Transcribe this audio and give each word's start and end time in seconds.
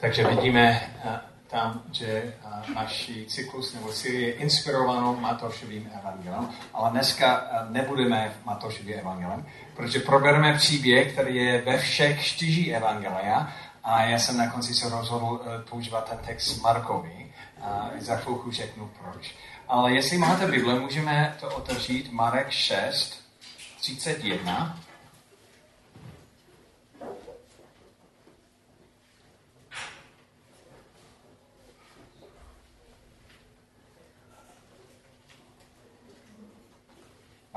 Takže 0.00 0.26
vidíme 0.26 0.80
eh, 1.04 1.20
tam, 1.46 1.82
že 1.92 2.06
eh, 2.06 2.74
naší 2.74 3.26
cyklus 3.26 3.74
nebo 3.74 3.92
série 3.92 4.28
je 4.28 4.34
inspirovanou 4.34 5.16
Matošovým 5.16 5.90
evangelem, 6.00 6.48
ale 6.74 6.90
dneska 6.90 7.48
eh, 7.50 7.66
nebudeme 7.70 8.32
v 8.42 8.46
Matošovým 8.46 8.98
evangelem, 8.98 9.46
protože 9.76 9.98
probereme 9.98 10.56
příběh, 10.56 11.12
který 11.12 11.36
je 11.36 11.62
ve 11.62 11.78
všech 11.78 12.24
čtyři 12.24 12.72
evangelia 12.72 13.52
a 13.84 14.04
já 14.04 14.18
jsem 14.18 14.36
na 14.36 14.50
konci 14.50 14.74
se 14.74 14.88
rozhodl 14.88 15.40
používat 15.70 16.10
ten 16.10 16.18
text 16.18 16.62
Markovi. 16.62 17.32
A 17.62 17.90
za 17.98 18.16
chvilku 18.16 18.50
řeknu 18.50 18.90
proč. 19.02 19.34
Ale 19.68 19.94
jestli 19.94 20.18
máte 20.18 20.46
Bible, 20.46 20.80
můžeme 20.80 21.36
to 21.40 21.48
otevřít 21.48 22.12
Marek 22.12 22.50
6, 22.50 23.20
31. 23.80 24.78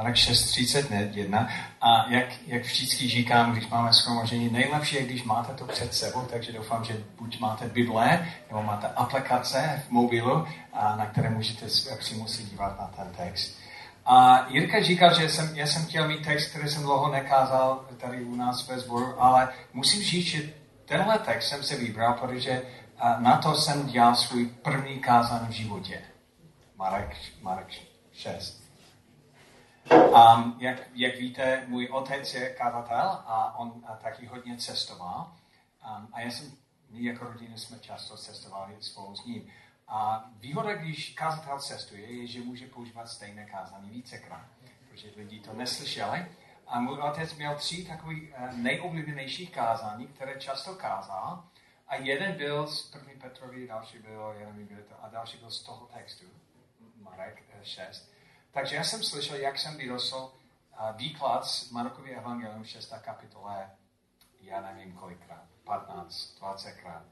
Marek 0.01 0.15
6.31. 0.15 1.47
A 1.81 2.05
jak, 2.09 2.25
jak 2.47 2.63
vždycky 2.63 3.09
říkám, 3.09 3.51
když 3.51 3.67
máme 3.67 3.93
schromažení, 3.93 4.49
nejlepší 4.49 4.95
je, 4.95 5.03
když 5.03 5.23
máte 5.23 5.53
to 5.53 5.65
před 5.65 5.93
sebou, 5.93 6.21
takže 6.21 6.51
doufám, 6.51 6.83
že 6.83 7.03
buď 7.19 7.39
máte 7.39 7.67
Bible, 7.67 8.27
nebo 8.49 8.63
máte 8.63 8.87
aplikace 8.87 9.83
v 9.87 9.91
mobilu, 9.91 10.47
a 10.73 10.95
na 10.95 11.05
které 11.05 11.29
můžete 11.29 11.65
přímo 11.99 12.27
se 12.27 12.43
dívat 12.43 12.79
na 12.79 12.87
ten 12.87 13.13
text. 13.17 13.57
A 14.05 14.45
Jirka 14.49 14.83
říkal, 14.83 15.19
že 15.19 15.29
jsem, 15.29 15.55
já 15.55 15.67
jsem 15.67 15.85
chtěl 15.85 16.07
mít 16.07 16.25
text, 16.25 16.49
který 16.49 16.69
jsem 16.69 16.83
dlouho 16.83 17.11
nekázal 17.11 17.85
tady 17.97 18.23
u 18.23 18.35
nás 18.35 18.67
ve 18.67 18.79
sboru, 18.79 19.21
ale 19.21 19.49
musím 19.73 20.03
říct, 20.03 20.25
že 20.25 20.53
tenhle 20.85 21.19
text 21.19 21.47
jsem 21.47 21.63
se 21.63 21.75
vybral, 21.75 22.13
protože 22.13 22.61
na 23.17 23.37
to 23.37 23.55
jsem 23.55 23.87
dělal 23.87 24.15
svůj 24.15 24.45
první 24.45 24.99
kázan 24.99 25.47
v 25.47 25.51
životě. 25.51 26.01
Marek, 26.77 27.17
Marek 27.41 27.67
6. 28.13 28.60
Um, 29.89 30.55
jak, 30.59 30.77
jak 30.93 31.15
víte, 31.15 31.65
můj 31.67 31.87
otec 31.87 32.33
je 32.33 32.49
kazatel 32.49 33.23
a 33.25 33.55
on 33.57 33.83
a 33.87 33.95
taky 33.95 34.25
hodně 34.25 34.57
cestoval. 34.57 35.33
Um, 35.97 36.07
a 36.13 36.21
já 36.21 36.31
jsem, 36.31 36.51
my 36.89 37.03
jako 37.03 37.25
rodina 37.25 37.57
jsme 37.57 37.79
často 37.79 38.17
cestovali 38.17 38.75
spolu 38.79 39.15
s 39.15 39.25
ním. 39.25 39.51
A 39.87 40.29
výhoda, 40.35 40.75
když 40.75 41.13
kazatel 41.13 41.59
cestuje, 41.59 42.01
je, 42.01 42.27
že 42.27 42.39
může 42.39 42.67
používat 42.67 43.09
stejné 43.09 43.45
kázání 43.45 43.89
vícekrát, 43.89 44.45
protože 44.89 45.07
lidi 45.15 45.39
to 45.39 45.53
neslyšeli. 45.53 46.25
A 46.67 46.79
můj 46.79 46.99
otec 46.99 47.35
měl 47.35 47.55
tři 47.55 47.85
takový 47.85 48.27
uh, 48.27 48.57
nejoblíbenějších 48.57 49.51
kázání, 49.51 50.07
které 50.07 50.39
často 50.39 50.75
kázal. 50.75 51.43
A 51.87 51.95
jeden 51.95 52.33
byl 52.33 52.67
z 52.67 52.91
první 52.91 53.13
Petrovi, 53.13 53.67
další 53.67 53.99
byl, 53.99 54.35
to, 54.89 55.03
a 55.03 55.09
další 55.09 55.37
byl 55.37 55.51
z 55.51 55.63
toho 55.63 55.89
textu, 55.93 56.25
Marek 57.01 57.43
6. 57.63 58.11
Takže 58.51 58.75
já 58.75 58.83
jsem 58.83 59.03
slyšel, 59.03 59.35
jak 59.35 59.59
jsem 59.59 59.77
vyrostl 59.77 60.33
výklad 60.95 61.45
z 61.45 61.71
Markovy 61.71 62.15
evangelium 62.15 62.65
6. 62.65 62.93
kapitole, 63.01 63.71
já 64.41 64.61
nevím 64.61 64.93
kolikrát, 64.93 65.45
15, 65.63 66.39
20 66.39 66.71
krát. 66.71 67.03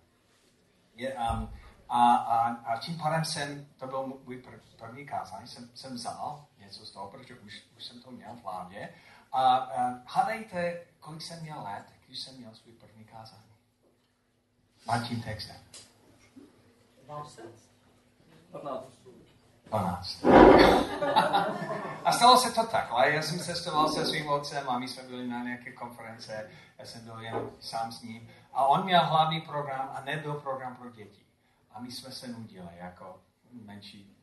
Je, 0.95 1.13
um, 1.13 1.53
a, 1.89 2.15
a, 2.15 2.51
a 2.51 2.77
tím 2.77 2.97
pádem 2.97 3.25
jsem, 3.25 3.65
to 3.77 3.87
byl 3.87 4.19
můj 4.25 4.43
první 4.77 5.05
kázání, 5.05 5.47
jsem, 5.47 5.69
jsem 5.75 5.93
vzal 5.93 6.45
něco 6.57 6.85
z 6.85 6.91
toho, 6.91 7.07
protože 7.07 7.39
už, 7.39 7.63
už 7.77 7.83
jsem 7.83 8.01
to 8.01 8.11
měl 8.11 8.35
v 8.35 8.43
hlavě. 8.43 8.95
A, 9.31 9.55
a 9.55 10.01
hádejte, 10.05 10.85
kolik 10.99 11.21
jsem 11.21 11.41
měl 11.41 11.63
let, 11.63 11.85
když 12.07 12.19
jsem 12.19 12.37
měl 12.37 12.55
svůj 12.55 12.73
první 12.73 13.05
kázání. 13.05 13.43
Nad 14.87 15.07
tím 15.07 15.21
textem. 15.21 15.57
15. 18.51 18.99
12. 19.69 20.25
A 22.05 22.11
stalo 22.11 22.37
se 22.37 22.51
to 22.51 22.67
takhle. 22.67 23.11
Já 23.11 23.21
jsem 23.21 23.39
cestoval 23.39 23.89
se 23.89 24.05
svým 24.05 24.29
otcem 24.29 24.69
a 24.69 24.79
my 24.79 24.87
jsme 24.87 25.03
byli 25.03 25.27
na 25.27 25.43
nějaké 25.43 25.71
konference. 25.71 26.49
Já 26.79 26.85
jsem 26.85 27.01
byl 27.01 27.19
jenom 27.19 27.49
sám 27.59 27.91
s 27.91 28.01
ním. 28.01 28.29
A 28.53 28.65
on 28.65 28.83
měl 28.83 29.05
hlavní 29.05 29.41
program 29.41 29.89
a 29.95 30.01
nebyl 30.01 30.33
program 30.33 30.75
pro 30.75 30.89
děti. 30.89 31.21
A 31.71 31.79
my 31.79 31.91
jsme 31.91 32.11
se 32.11 32.27
nudili 32.27 32.69
jako 32.77 33.19
menší, 33.65 34.15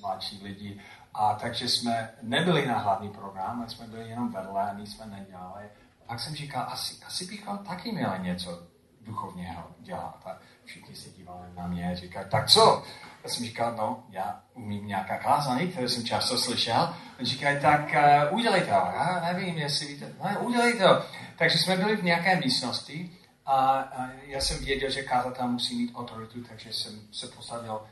mladší 0.00 0.44
lidi. 0.44 0.80
A 1.14 1.34
takže 1.34 1.68
jsme 1.68 2.10
nebyli 2.22 2.66
na 2.66 2.78
hlavní 2.78 3.10
program, 3.10 3.58
ale 3.60 3.70
jsme 3.70 3.86
byli 3.86 4.08
jenom 4.08 4.32
vedle 4.32 4.70
a 4.70 4.74
nic 4.74 4.92
jsme 4.92 5.06
nedělali. 5.06 5.70
Pak 6.06 6.20
jsem 6.20 6.34
říkal, 6.34 6.66
asi, 6.68 7.04
asi 7.04 7.26
bychom 7.26 7.58
taky 7.58 7.92
měli 7.92 8.18
něco 8.18 8.62
duchovního 9.00 9.70
dělat. 9.78 10.26
A 10.26 10.38
všichni 10.70 10.96
se 10.96 11.10
dívali 11.10 11.46
na 11.56 11.66
mě 11.66 11.90
a 11.90 11.94
říkali, 11.94 12.26
tak 12.30 12.48
co? 12.48 12.84
Já 13.24 13.30
jsem 13.30 13.44
říkal, 13.46 13.76
no, 13.76 14.04
já 14.10 14.42
umím 14.54 14.86
nějaká 14.86 15.18
kázání, 15.18 15.68
které 15.68 15.88
jsem 15.88 16.04
často 16.04 16.38
slyšel. 16.38 16.96
On 17.20 17.26
říkají, 17.26 17.60
tak 17.60 17.80
uh, 18.30 18.38
udělej 18.38 18.60
to. 18.60 18.68
Já 18.68 19.20
nevím, 19.32 19.58
jestli 19.58 19.86
víte. 19.86 20.12
No, 20.22 20.40
udělej 20.40 20.78
to. 20.78 21.04
Takže 21.38 21.58
jsme 21.58 21.76
byli 21.76 21.96
v 21.96 22.04
nějaké 22.04 22.36
místnosti 22.36 23.10
a, 23.46 23.56
a 23.78 24.10
já 24.26 24.40
jsem 24.40 24.64
věděl, 24.64 24.90
že 24.90 25.02
kázatel 25.02 25.48
musí 25.48 25.76
mít 25.76 25.92
autoritu, 25.94 26.44
takže 26.48 26.72
jsem 26.72 27.00
se 27.12 27.26
posadil 27.26 27.86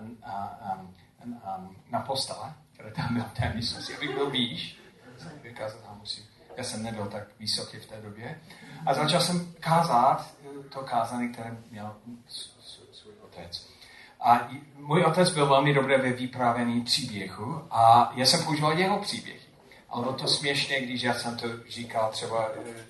um, 0.00 0.06
um, 0.06 0.94
um, 1.24 1.40
um, 1.58 1.76
na 1.90 2.00
postele, 2.00 2.54
které 2.72 2.90
tam 2.90 3.14
byl 3.14 3.24
v 3.24 3.32
té 3.32 3.52
místnosti, 3.54 3.94
abych 3.96 4.14
byl 4.14 4.30
výš. 4.30 4.78
Kázatel 5.54 5.94
musí. 6.00 6.35
Já 6.56 6.64
jsem 6.64 6.82
nebyl 6.82 7.06
tak 7.06 7.24
vysoký 7.38 7.76
v 7.76 7.86
té 7.86 8.00
době. 8.00 8.40
A 8.86 8.94
začal 8.94 9.20
jsem 9.20 9.54
kázat 9.60 10.36
to 10.68 10.80
kázání, 10.80 11.32
které 11.32 11.56
měl 11.70 11.96
svůj 12.92 13.14
otec. 13.24 13.68
A 14.20 14.48
můj 14.74 15.04
otec 15.04 15.30
byl 15.30 15.46
velmi 15.46 15.74
dobrý 15.74 15.96
ve 15.96 16.12
vyprávění 16.12 16.80
příběhu 16.80 17.66
a 17.70 18.12
já 18.14 18.26
jsem 18.26 18.44
používal 18.44 18.78
jeho 18.78 18.98
příběhy. 18.98 19.40
Ale 19.88 20.02
bylo 20.02 20.14
to 20.14 20.28
směšné, 20.28 20.80
když 20.80 21.02
já 21.02 21.14
jsem 21.14 21.36
to 21.36 21.48
říkal 21.68 22.10
třeba 22.10 22.48
eh, 22.48 22.84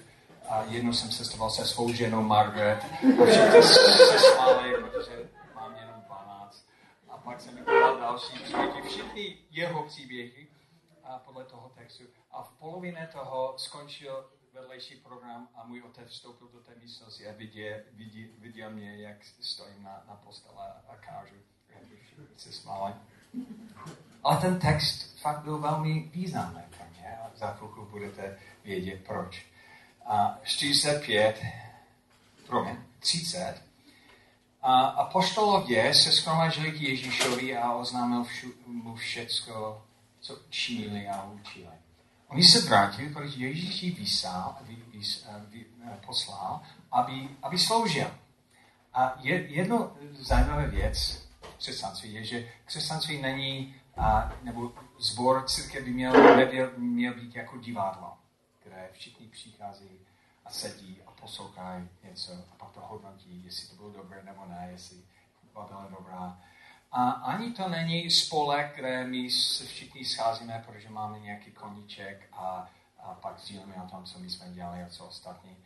a 0.48 0.62
jednou 0.68 0.92
jsem 0.92 1.10
cestoval 1.10 1.50
se 1.50 1.66
svou 1.66 1.92
ženou 1.92 2.22
Margaret 2.22 2.84
a 3.22 3.26
všichni 3.26 3.62
se 3.62 4.18
smáli, 4.18 4.74
protože 4.74 5.28
mám 5.54 5.76
jenom 5.80 6.02
12. 6.06 6.66
A 7.08 7.16
pak 7.16 7.40
jsem 7.40 7.56
vykladal 7.56 8.00
další 8.00 8.38
příběhy, 8.38 8.82
všichni 8.88 9.36
jeho 9.50 9.82
příběhy 9.82 10.46
a 11.04 11.18
podle 11.18 11.44
toho 11.44 11.70
textu. 11.78 12.15
A 12.36 12.42
v 12.42 12.50
polovině 12.58 13.08
toho 13.12 13.54
skončil 13.58 14.30
vedlejší 14.52 14.96
program 14.96 15.48
a 15.54 15.64
můj 15.64 15.82
otec 15.82 16.08
vstoupil 16.08 16.48
do 16.48 16.60
té 16.60 16.72
místnosti 16.82 17.28
a 17.28 17.32
viděl, 17.32 17.78
viděl, 17.92 18.28
viděl 18.38 18.70
mě, 18.70 18.96
jak 18.96 19.16
stojím 19.40 19.82
na, 19.82 20.02
na 20.08 20.14
postele 20.14 20.72
a 20.88 20.96
kážu. 20.96 21.34
Se 22.36 22.52
smáli. 22.52 22.92
Ale 24.24 24.36
ten 24.40 24.58
text 24.58 25.18
fakt 25.20 25.42
byl 25.42 25.58
velmi 25.58 26.00
významný 26.00 26.62
pro 26.76 26.86
mě 26.90 27.18
a 27.18 27.30
za 27.36 27.52
chvilku 27.52 27.84
budete 27.84 28.38
vědět 28.64 29.04
proč. 29.06 29.46
A 30.06 30.38
45, 30.42 31.42
promiň, 32.46 32.76
30, 32.98 33.62
a 34.62 34.86
apoštolově 34.86 35.94
se 35.94 36.12
schromažili 36.12 36.72
k 36.72 36.80
Ježíšovi 36.80 37.56
a 37.56 37.72
oznámil 37.72 38.24
všu, 38.24 38.52
mu 38.66 38.94
všecko, 38.94 39.84
co 40.20 40.38
činili 40.50 41.08
a 41.08 41.24
učili. 41.24 41.75
Oni 42.36 42.44
se 42.44 42.68
vrátili, 42.68 43.08
protože 43.08 43.46
Ježíš 43.46 43.82
ji 43.82 43.90
vysál, 43.90 44.56
vy, 44.60 44.76
vys, 44.92 45.26
vy, 45.48 45.66
poslal, 46.06 46.60
aby, 46.92 47.28
aby 47.42 47.58
sloužil. 47.58 48.10
A 48.94 49.18
je, 49.20 49.46
jedno 49.46 49.96
zajímavá 50.18 50.66
věc 50.66 51.26
křesťanství 51.58 52.14
je, 52.14 52.24
že 52.24 52.48
křesťanství 52.64 53.22
není, 53.22 53.74
a, 53.96 54.32
nebo 54.42 54.72
zbor 54.98 55.44
církev 55.46 55.84
by 55.84 55.90
měl, 55.90 56.36
nebyl, 56.36 56.72
měl 56.76 57.14
být 57.14 57.36
jako 57.36 57.58
divadlo, 57.58 58.12
kde 58.64 58.88
všichni 58.92 59.26
přichází 59.26 59.90
a 60.44 60.50
sedí 60.50 61.02
a 61.06 61.10
poslouchají 61.10 61.88
něco 62.04 62.32
a 62.32 62.54
pak 62.56 62.70
to 62.70 62.80
hodnotí, 62.80 63.42
jestli 63.44 63.68
to 63.68 63.74
bylo 63.74 63.90
dobré 63.90 64.22
nebo 64.24 64.44
ne, 64.48 64.68
jestli 64.72 64.96
byla 65.52 65.88
dobrá. 65.98 66.38
A 66.96 67.10
ani 67.10 67.52
to 67.52 67.68
není 67.68 68.10
spolek, 68.10 68.76
kde 68.76 69.04
my 69.04 69.30
se 69.30 69.66
všichni 69.66 70.04
scházíme, 70.04 70.64
protože 70.66 70.90
máme 70.90 71.18
nějaký 71.18 71.52
koníček 71.52 72.28
a, 72.32 72.68
a 72.98 73.14
pak 73.14 73.38
sdílíme 73.38 73.74
o 73.84 73.88
tom, 73.88 74.04
co 74.04 74.18
my 74.18 74.30
jsme 74.30 74.50
dělali 74.50 74.82
a 74.82 74.88
co 74.88 75.06
ostatní. 75.06 75.56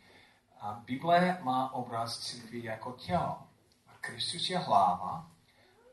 A 0.59 0.81
Bible 0.85 1.37
má 1.41 1.73
obraz 1.73 2.19
církví 2.19 2.63
jako 2.63 2.91
tělo. 2.91 3.47
A 3.87 3.91
Kristus 4.01 4.49
je 4.49 4.57
hlava, 4.57 5.31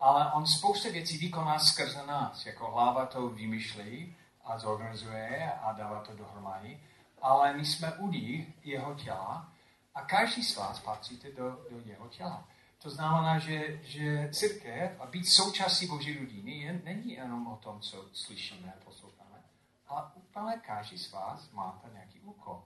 ale 0.00 0.32
on 0.32 0.46
spoustu 0.46 0.92
věcí 0.92 1.18
vykoná 1.18 1.58
skrze 1.58 2.06
nás. 2.06 2.46
Jako 2.46 2.70
hlava 2.70 3.06
to 3.06 3.28
vymýšlí 3.28 4.16
a 4.44 4.58
zorganizuje 4.58 5.52
a 5.62 5.72
dává 5.72 6.00
to 6.00 6.16
dohromady. 6.16 6.80
Ale 7.22 7.52
my 7.52 7.64
jsme 7.64 7.92
udí 7.92 8.54
jeho 8.64 8.94
těla 8.94 9.52
a 9.94 10.02
každý 10.02 10.44
z 10.44 10.56
vás 10.56 10.80
patříte 10.80 11.32
do, 11.32 11.50
do 11.50 11.80
jeho 11.84 12.08
těla. 12.08 12.44
To 12.82 12.90
znamená, 12.90 13.38
že, 13.38 13.80
že 13.82 14.28
církev 14.32 15.00
a 15.00 15.06
být 15.06 15.24
součástí 15.24 15.86
Boží 15.86 16.18
rodiny 16.18 16.58
je, 16.58 16.80
není 16.84 17.12
jenom 17.12 17.46
o 17.46 17.56
tom, 17.56 17.80
co 17.80 18.08
slyšíme 18.12 18.72
a 18.72 18.84
posloucháme, 18.84 19.42
ale 19.86 20.10
úplně 20.14 20.56
každý 20.66 20.98
z 20.98 21.12
vás 21.12 21.50
máte 21.50 21.90
nějaký 21.92 22.20
úkol. 22.20 22.64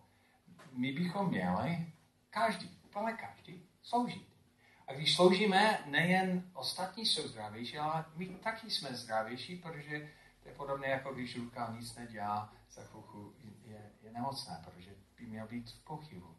My 0.73 0.93
bychom 0.93 1.29
měli, 1.29 1.87
každý, 2.31 2.79
úplně 2.85 3.13
každý, 3.13 3.63
sloužit. 3.83 4.29
A 4.87 4.93
když 4.93 5.15
sloužíme, 5.15 5.79
nejen 5.87 6.51
ostatní 6.55 7.07
jsou 7.07 7.29
zdravější, 7.29 7.79
ale 7.79 8.05
my 8.17 8.27
taky 8.27 8.71
jsme 8.71 8.95
zdravější, 8.95 9.57
protože 9.57 10.11
to 10.43 10.49
je 10.49 10.55
podobné, 10.55 10.89
jako 10.89 11.15
když 11.15 11.37
ruka 11.37 11.75
nic 11.79 11.95
nedělá, 11.95 12.53
za 12.71 12.85
chvilku 12.85 13.35
je, 13.65 13.91
je 14.03 14.13
nemocná, 14.13 14.61
protože 14.65 14.91
by 15.19 15.27
měl 15.27 15.47
být 15.47 15.71
v 15.71 15.85
pochybu. 15.85 16.37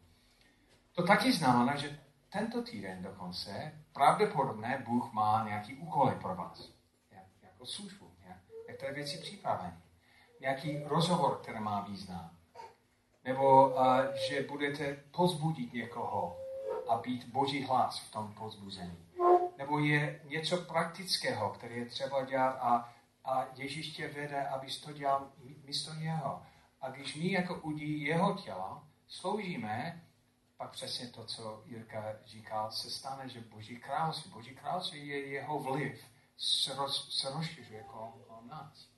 To 0.92 1.02
taky 1.02 1.32
znamená, 1.32 1.76
že 1.76 2.00
tento 2.34 2.62
týden 2.62 3.02
dokonce 3.02 3.72
pravděpodobně 3.92 4.82
Bůh 4.86 5.12
má 5.12 5.44
nějaký 5.44 5.74
úkoly 5.74 6.14
pro 6.14 6.34
vás, 6.34 6.70
jak, 7.10 7.24
jako 7.42 7.66
službu, 7.66 8.10
jak, 8.28 8.36
některé 8.68 8.92
věci 8.92 9.18
připravené, 9.18 9.82
nějaký 10.40 10.82
rozhovor, 10.84 11.38
který 11.42 11.60
má 11.60 11.80
význam, 11.80 12.30
nebo 13.24 13.68
uh, 13.68 13.76
že 14.28 14.42
budete 14.42 15.04
pozbudit 15.10 15.72
někoho 15.72 16.36
a 16.88 16.96
být 16.96 17.28
boží 17.28 17.64
hlas 17.64 18.00
v 18.00 18.12
tom 18.12 18.34
pozbuzení. 18.34 18.98
Nebo 19.58 19.78
je 19.78 20.20
něco 20.24 20.56
praktického, 20.56 21.50
které 21.50 21.74
je 21.74 21.86
třeba 21.86 22.24
dělat 22.24 22.58
a, 22.60 22.94
a 23.24 23.46
Ježíš 23.54 23.96
tě 23.96 24.08
vede, 24.08 24.48
abys 24.48 24.80
to 24.80 24.92
dělal 24.92 25.28
místo 25.64 25.94
něho. 25.94 26.42
A 26.80 26.90
když 26.90 27.16
my 27.16 27.32
jako 27.32 27.54
udí 27.54 28.02
jeho 28.02 28.34
těla 28.34 28.84
sloužíme, 29.08 30.04
pak 30.64 30.72
přesně 30.72 31.08
to, 31.08 31.24
co 31.24 31.62
Jirka 31.66 32.04
říkal, 32.26 32.72
se 32.72 32.90
stane, 32.90 33.28
že 33.28 33.40
Boží 33.40 33.76
království, 33.76 34.30
Boží 34.30 34.54
království 34.54 35.08
je 35.08 35.26
jeho 35.26 35.58
vliv, 35.58 36.04
se, 36.36 36.74
roz, 36.74 37.18
se 37.20 37.30
rozšiřuje 37.30 37.82
kolem, 37.82 38.12
kolem 38.26 38.48
nás. 38.48 38.88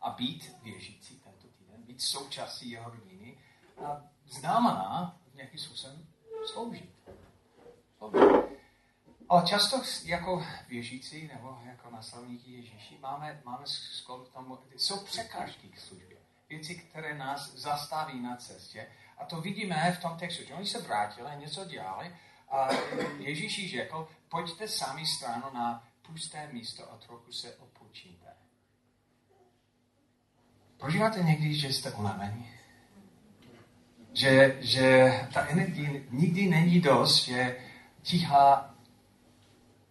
A 0.00 0.10
být 0.10 0.62
věřící 0.62 1.20
tento 1.20 1.48
týden, 1.48 1.82
být 1.82 2.02
součástí 2.02 2.70
jeho 2.70 2.90
rodiny, 2.90 3.38
znamená 4.26 5.18
nějakým 5.34 5.60
způsobem 5.60 6.06
sloužit. 6.46 6.90
Ale 9.28 9.46
často 9.46 9.82
jako 10.04 10.46
věřící 10.68 11.26
nebo 11.26 11.58
jako 11.64 11.90
nasledníky 11.90 12.52
Ježíši 12.52 12.98
máme, 12.98 13.42
máme 13.44 13.66
sklon 13.66 14.24
k 14.24 14.28
tomu, 14.28 14.58
jsou 14.76 15.04
překážky 15.04 15.68
k 15.68 15.80
službě. 15.80 16.16
Věci, 16.48 16.74
které 16.74 17.18
nás 17.18 17.54
zastaví 17.54 18.20
na 18.20 18.36
cestě. 18.36 18.92
A 19.18 19.24
to 19.24 19.40
vidíme 19.40 19.96
v 19.98 20.02
tom 20.02 20.18
textu, 20.18 20.44
že 20.46 20.54
oni 20.54 20.66
se 20.66 20.82
vrátili, 20.82 21.30
něco 21.36 21.64
dělali 21.64 22.16
a 22.48 22.68
Ježíš 23.18 23.70
řekl, 23.70 24.08
pojďte 24.28 24.68
sami 24.68 25.06
stranu 25.06 25.44
na 25.54 25.84
pusté 26.06 26.48
místo 26.52 26.92
a 26.92 26.96
trochu 26.96 27.32
se 27.32 27.54
odpočíte. 27.54 28.26
Prožíváte 30.78 31.22
někdy, 31.22 31.54
že 31.54 31.68
jste 31.68 31.90
unavení? 31.90 32.50
Že, 34.12 34.58
že 34.60 35.10
ta 35.34 35.46
energie 35.46 36.02
nikdy 36.10 36.48
není 36.48 36.80
dost, 36.80 37.24
že 37.24 37.56
tíha 38.02 38.74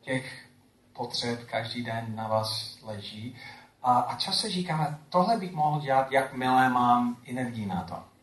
těch 0.01 0.49
potřeb 0.93 1.43
každý 1.43 1.83
den 1.83 2.15
na 2.15 2.27
vás 2.27 2.79
leží. 2.81 3.37
A, 3.83 3.99
a 3.99 4.17
často 4.17 4.49
říkáme, 4.49 4.99
tohle 5.09 5.37
bych 5.37 5.51
mohl 5.51 5.81
dělat, 5.81 6.11
jakmile 6.11 6.69
mám 6.69 7.17
energii 7.27 7.65
na 7.65 7.83
to. 7.83 8.14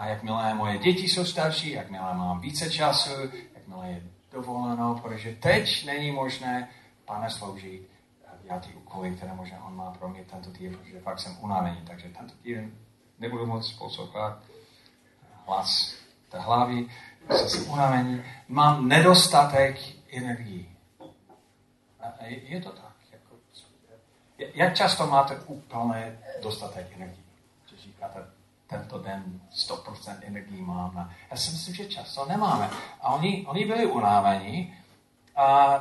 A 0.00 0.06
jakmile 0.06 0.54
moje 0.54 0.78
děti 0.78 1.08
jsou 1.08 1.24
starší, 1.24 1.70
jakmile 1.70 2.14
mám 2.14 2.40
více 2.40 2.70
času, 2.70 3.10
jakmile 3.54 3.88
je 3.88 4.02
dovoleno, 4.32 5.00
protože 5.02 5.34
teď 5.34 5.86
není 5.86 6.10
možné 6.12 6.68
pane 7.04 7.30
sloužit 7.30 7.90
dělat 8.42 8.66
ty 8.66 8.74
úkoly, 8.74 9.10
které 9.10 9.34
možná 9.34 9.64
on 9.64 9.76
má 9.76 9.90
pro 9.90 10.08
mě 10.08 10.24
tento 10.24 10.50
týden, 10.50 10.78
protože 10.78 11.00
fakt 11.00 11.20
jsem 11.20 11.36
unavený, 11.40 11.80
takže 11.86 12.08
tento 12.08 12.34
týden 12.34 12.72
nebudu 13.18 13.46
moc 13.46 13.72
poslouchat 13.72 14.42
hlas 15.46 15.94
té 16.28 16.38
hlavy, 16.38 16.86
jsem 17.46 17.70
unavený, 17.70 18.22
mám 18.48 18.88
nedostatek 18.88 19.80
energii. 20.12 20.76
A 22.00 22.24
je 22.24 22.60
to 22.60 22.70
tak. 22.70 22.96
Jako, 23.12 23.36
jak 24.54 24.74
často 24.74 25.06
máte 25.06 25.36
úplně 25.36 26.18
dostatek 26.42 26.86
energie? 26.96 27.24
Že 27.66 27.76
říkáte, 27.76 28.39
tento 28.70 28.98
den 28.98 29.40
100% 29.52 30.18
energii 30.22 30.62
mám. 30.62 31.10
Já 31.30 31.36
si 31.36 31.50
myslím, 31.50 31.74
že 31.74 31.86
často 31.86 32.26
nemáme. 32.26 32.70
A 33.00 33.12
oni, 33.12 33.46
oni 33.46 33.64
byli 33.64 33.86
unáveni 33.86 34.78
a 35.36 35.80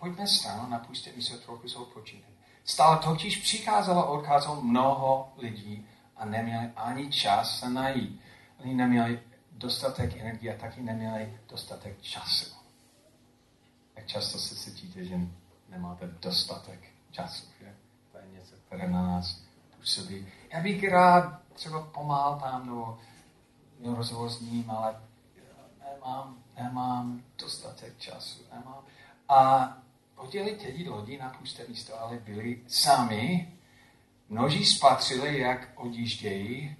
pojďme 0.00 0.26
stranu, 0.26 0.66
napuste 0.68 1.10
mi 1.16 1.22
se 1.22 1.38
trochu 1.38 1.68
jsou 1.68 1.84
počínat. 1.84 2.30
Stále 2.64 2.98
totiž 2.98 3.36
přicházelo 3.36 4.24
a 4.26 4.54
mnoho 4.60 5.32
lidí 5.36 5.86
a 6.16 6.24
neměli 6.24 6.70
ani 6.76 7.12
čas 7.12 7.58
se 7.58 7.70
najít. 7.70 8.20
Oni 8.60 8.74
neměli 8.74 9.20
dostatek 9.52 10.16
energie 10.16 10.56
a 10.56 10.60
taky 10.60 10.82
neměli 10.82 11.38
dostatek 11.48 12.02
času. 12.02 12.54
Jak 13.96 14.06
často 14.06 14.38
se 14.38 14.54
cítíte, 14.54 15.04
že 15.04 15.18
nemáte 15.68 16.06
dostatek 16.06 16.80
času, 17.10 17.46
že? 17.60 17.74
To 18.12 18.18
je 18.18 18.24
něco, 18.32 18.54
které 18.66 18.88
na 18.88 19.02
nás 19.02 19.44
působí. 19.84 20.26
Já 20.52 20.60
bych 20.60 20.88
rád 20.88 21.42
třeba 21.54 21.82
pomáhal 21.82 22.40
tam, 22.40 22.66
nebo 22.66 22.98
měl 23.78 23.94
rozhovor 23.94 24.30
s 24.30 24.40
ním, 24.40 24.70
ale 24.70 25.00
nemám, 25.84 26.36
nemám 26.56 27.22
dostatek 27.38 27.98
času, 27.98 28.42
nemám. 28.52 28.84
A 29.28 29.68
podělit 30.14 30.62
tedy 30.62 30.88
lodi 30.88 31.18
na 31.18 31.30
pusté 31.30 31.66
místo, 31.68 32.00
ale 32.00 32.18
byli 32.18 32.62
sami. 32.68 33.52
Množí 34.28 34.64
spatřili, 34.64 35.38
jak 35.38 35.72
odjíždějí 35.74 36.76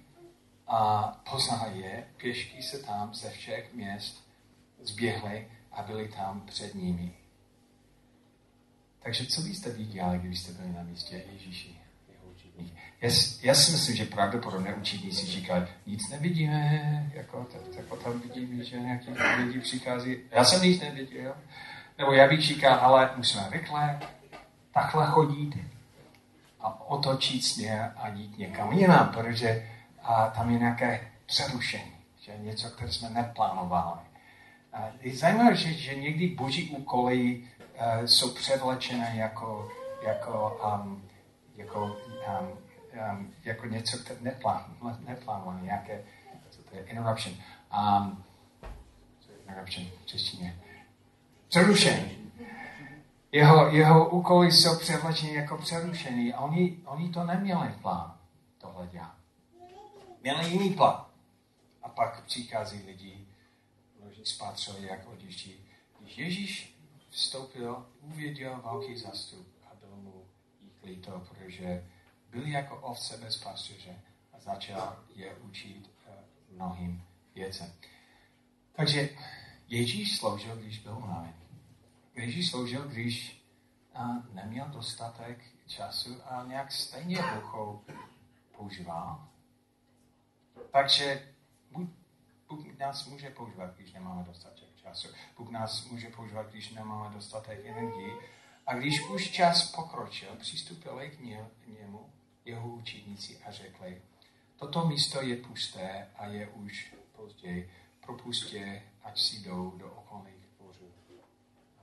a 0.67 1.01
poznali 1.31 1.79
je. 1.79 2.07
Pěšky 2.17 2.63
se 2.63 2.79
tam 2.79 3.13
ze 3.13 3.29
všech 3.29 3.73
měst 3.73 4.27
zběhly 4.81 5.51
a 5.71 5.81
byli 5.81 6.07
tam 6.07 6.41
před 6.41 6.75
nimi. 6.75 7.17
Takže 9.03 9.25
co 9.25 9.41
byste 9.41 9.69
vy 9.69 9.85
dělali, 9.85 10.19
kdybyste 10.19 10.51
byli 10.51 10.73
na 10.73 10.83
místě 10.83 11.25
Ježíši? 11.31 11.74
Já, 13.01 13.09
já 13.41 13.55
si 13.55 13.71
myslím, 13.71 13.95
že 13.95 14.05
pravděpodobně 14.05 14.73
učitníci 14.73 15.25
říkají, 15.25 15.63
nic 15.85 16.09
nevidíme, 16.09 17.11
jako, 17.13 17.47
tak, 17.51 17.61
tak 17.89 17.99
tam 18.03 18.19
vidíme, 18.19 18.63
že 18.63 18.79
nějaký 18.79 19.09
lidi 19.37 19.59
přichází. 19.59 20.17
Já 20.31 20.43
jsem 20.43 20.61
nic 20.61 20.81
neviděl. 20.81 21.35
Nebo 21.97 22.11
já 22.11 22.27
bych 22.27 22.41
říkal, 22.41 22.79
ale 22.81 23.09
musíme 23.15 23.47
rychle 23.51 23.99
takhle 24.73 25.05
chodit 25.05 25.53
a 26.59 26.89
otočit 26.89 27.43
směr 27.43 27.91
a 27.95 28.07
jít 28.07 28.37
někam 28.37 28.71
jinam, 28.71 29.09
protože 29.09 29.69
a 30.03 30.27
tam 30.29 30.51
je 30.51 30.59
nějaké 30.59 31.11
přerušení, 31.25 31.95
že 32.21 32.31
něco, 32.37 32.69
které 32.69 32.91
jsme 32.91 33.09
neplánovali. 33.09 33.99
Je 35.01 35.17
zajímavé, 35.17 35.55
že, 35.55 35.73
že 35.73 35.95
někdy 35.95 36.27
boží 36.27 36.69
úkoly 36.69 37.37
uh, 37.39 38.05
jsou 38.05 38.33
převlečené 38.33 39.13
jako, 39.15 39.71
jako, 40.07 40.59
um, 40.83 41.09
jako, 41.55 41.97
um, 42.27 42.57
um, 43.11 43.33
jako 43.43 43.65
něco, 43.65 43.97
které 43.97 44.19
neplánované, 44.21 44.97
neplánované, 45.07 45.61
nějaké, 45.61 46.03
co 46.49 46.63
to 46.63 46.75
je, 46.75 46.85
interruption. 46.85 47.35
Um, 47.73 48.23
interruption 49.39 49.87
v 50.03 50.05
češtině. 50.05 50.61
Přerušení. 51.47 52.31
Jeho, 53.31 53.67
jeho 53.67 54.09
úkoly 54.09 54.51
jsou 54.51 54.79
převlečeny 54.79 55.33
jako 55.33 55.57
přerušení 55.57 56.33
a 56.33 56.39
oni, 56.39 56.79
oni 56.85 57.09
to 57.09 57.23
neměli 57.23 57.69
v 57.69 57.81
plán 57.81 58.17
tohle 58.57 58.87
dělat. 58.87 59.15
Měli 60.21 60.49
jiný 60.49 60.73
plán. 60.73 61.05
A 61.83 61.89
pak 61.89 62.23
přichází 62.23 62.83
lidi, 62.85 63.25
spatřili, 64.25 64.87
jak 64.87 65.07
odjíždí. 65.07 65.55
Když 65.99 66.17
Ježíš 66.17 66.75
vstoupil, 67.09 67.85
uvěděl 68.01 68.61
velký 68.63 68.97
zastup 68.97 69.47
a 69.63 69.75
byl 69.79 69.95
mu 69.95 70.25
jich 70.61 70.83
líto, 70.83 71.23
protože 71.29 71.83
byl 72.35 72.47
jako 72.47 72.77
ovce 72.77 73.17
bez 73.17 73.37
pastřeře 73.37 74.01
a 74.33 74.39
začal 74.39 75.03
je 75.15 75.35
učit 75.35 75.87
uh, 75.87 76.55
mnohým 76.55 77.03
věcem. 77.35 77.73
Takže 78.71 79.09
Ježíš 79.67 80.17
sloužil, 80.17 80.55
když 80.55 80.79
byl 80.79 80.97
unavený. 80.97 81.33
Ježíš 82.15 82.49
sloužil, 82.49 82.87
když 82.87 83.45
uh, 83.95 84.33
neměl 84.33 84.69
dostatek 84.69 85.43
času 85.67 86.21
a 86.25 86.43
nějak 86.47 86.71
stejně 86.71 87.17
duchou 87.35 87.85
používal. 88.57 89.27
Takže 90.71 91.33
buď 91.71 91.89
Bůh 92.49 92.77
nás 92.77 93.07
může 93.07 93.29
používat, 93.29 93.75
když 93.75 93.93
nemáme 93.93 94.23
dostatek 94.23 94.75
času. 94.75 95.07
Bůh 95.37 95.49
nás 95.49 95.85
může 95.85 96.09
používat, 96.09 96.49
když 96.49 96.69
nemáme 96.69 97.15
dostatek 97.15 97.65
energii. 97.65 98.11
A 98.67 98.75
když 98.75 99.09
už 99.09 99.31
čas 99.31 99.71
pokročil, 99.71 100.35
přistupili 100.35 101.09
k 101.09 101.19
němu 101.67 102.13
jeho 102.45 102.69
učitníci 102.69 103.37
a 103.43 103.51
řekli, 103.51 104.01
toto 104.55 104.85
místo 104.85 105.21
je 105.21 105.35
pusté 105.35 106.07
a 106.15 106.27
je 106.27 106.47
už 106.47 106.93
později. 107.15 107.71
Propustě, 108.05 108.83
ať 109.03 109.19
si 109.19 109.39
jdou 109.39 109.71
do 109.77 109.91
okolních 109.91 110.45
dvorů 110.57 110.91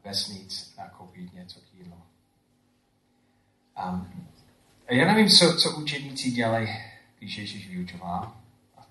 vesnic 0.05 0.77
nakoupit 0.79 1.33
něco 1.33 1.61
k 1.61 1.75
jídlu. 1.75 2.03
Um, 3.89 4.29
já 4.91 5.07
nevím, 5.07 5.29
co, 5.29 5.57
co 5.57 5.77
učedníci 5.77 6.31
dělají, 6.31 6.69
když 7.19 7.37
Ježíš 7.37 7.69
vyučoval. 7.69 8.37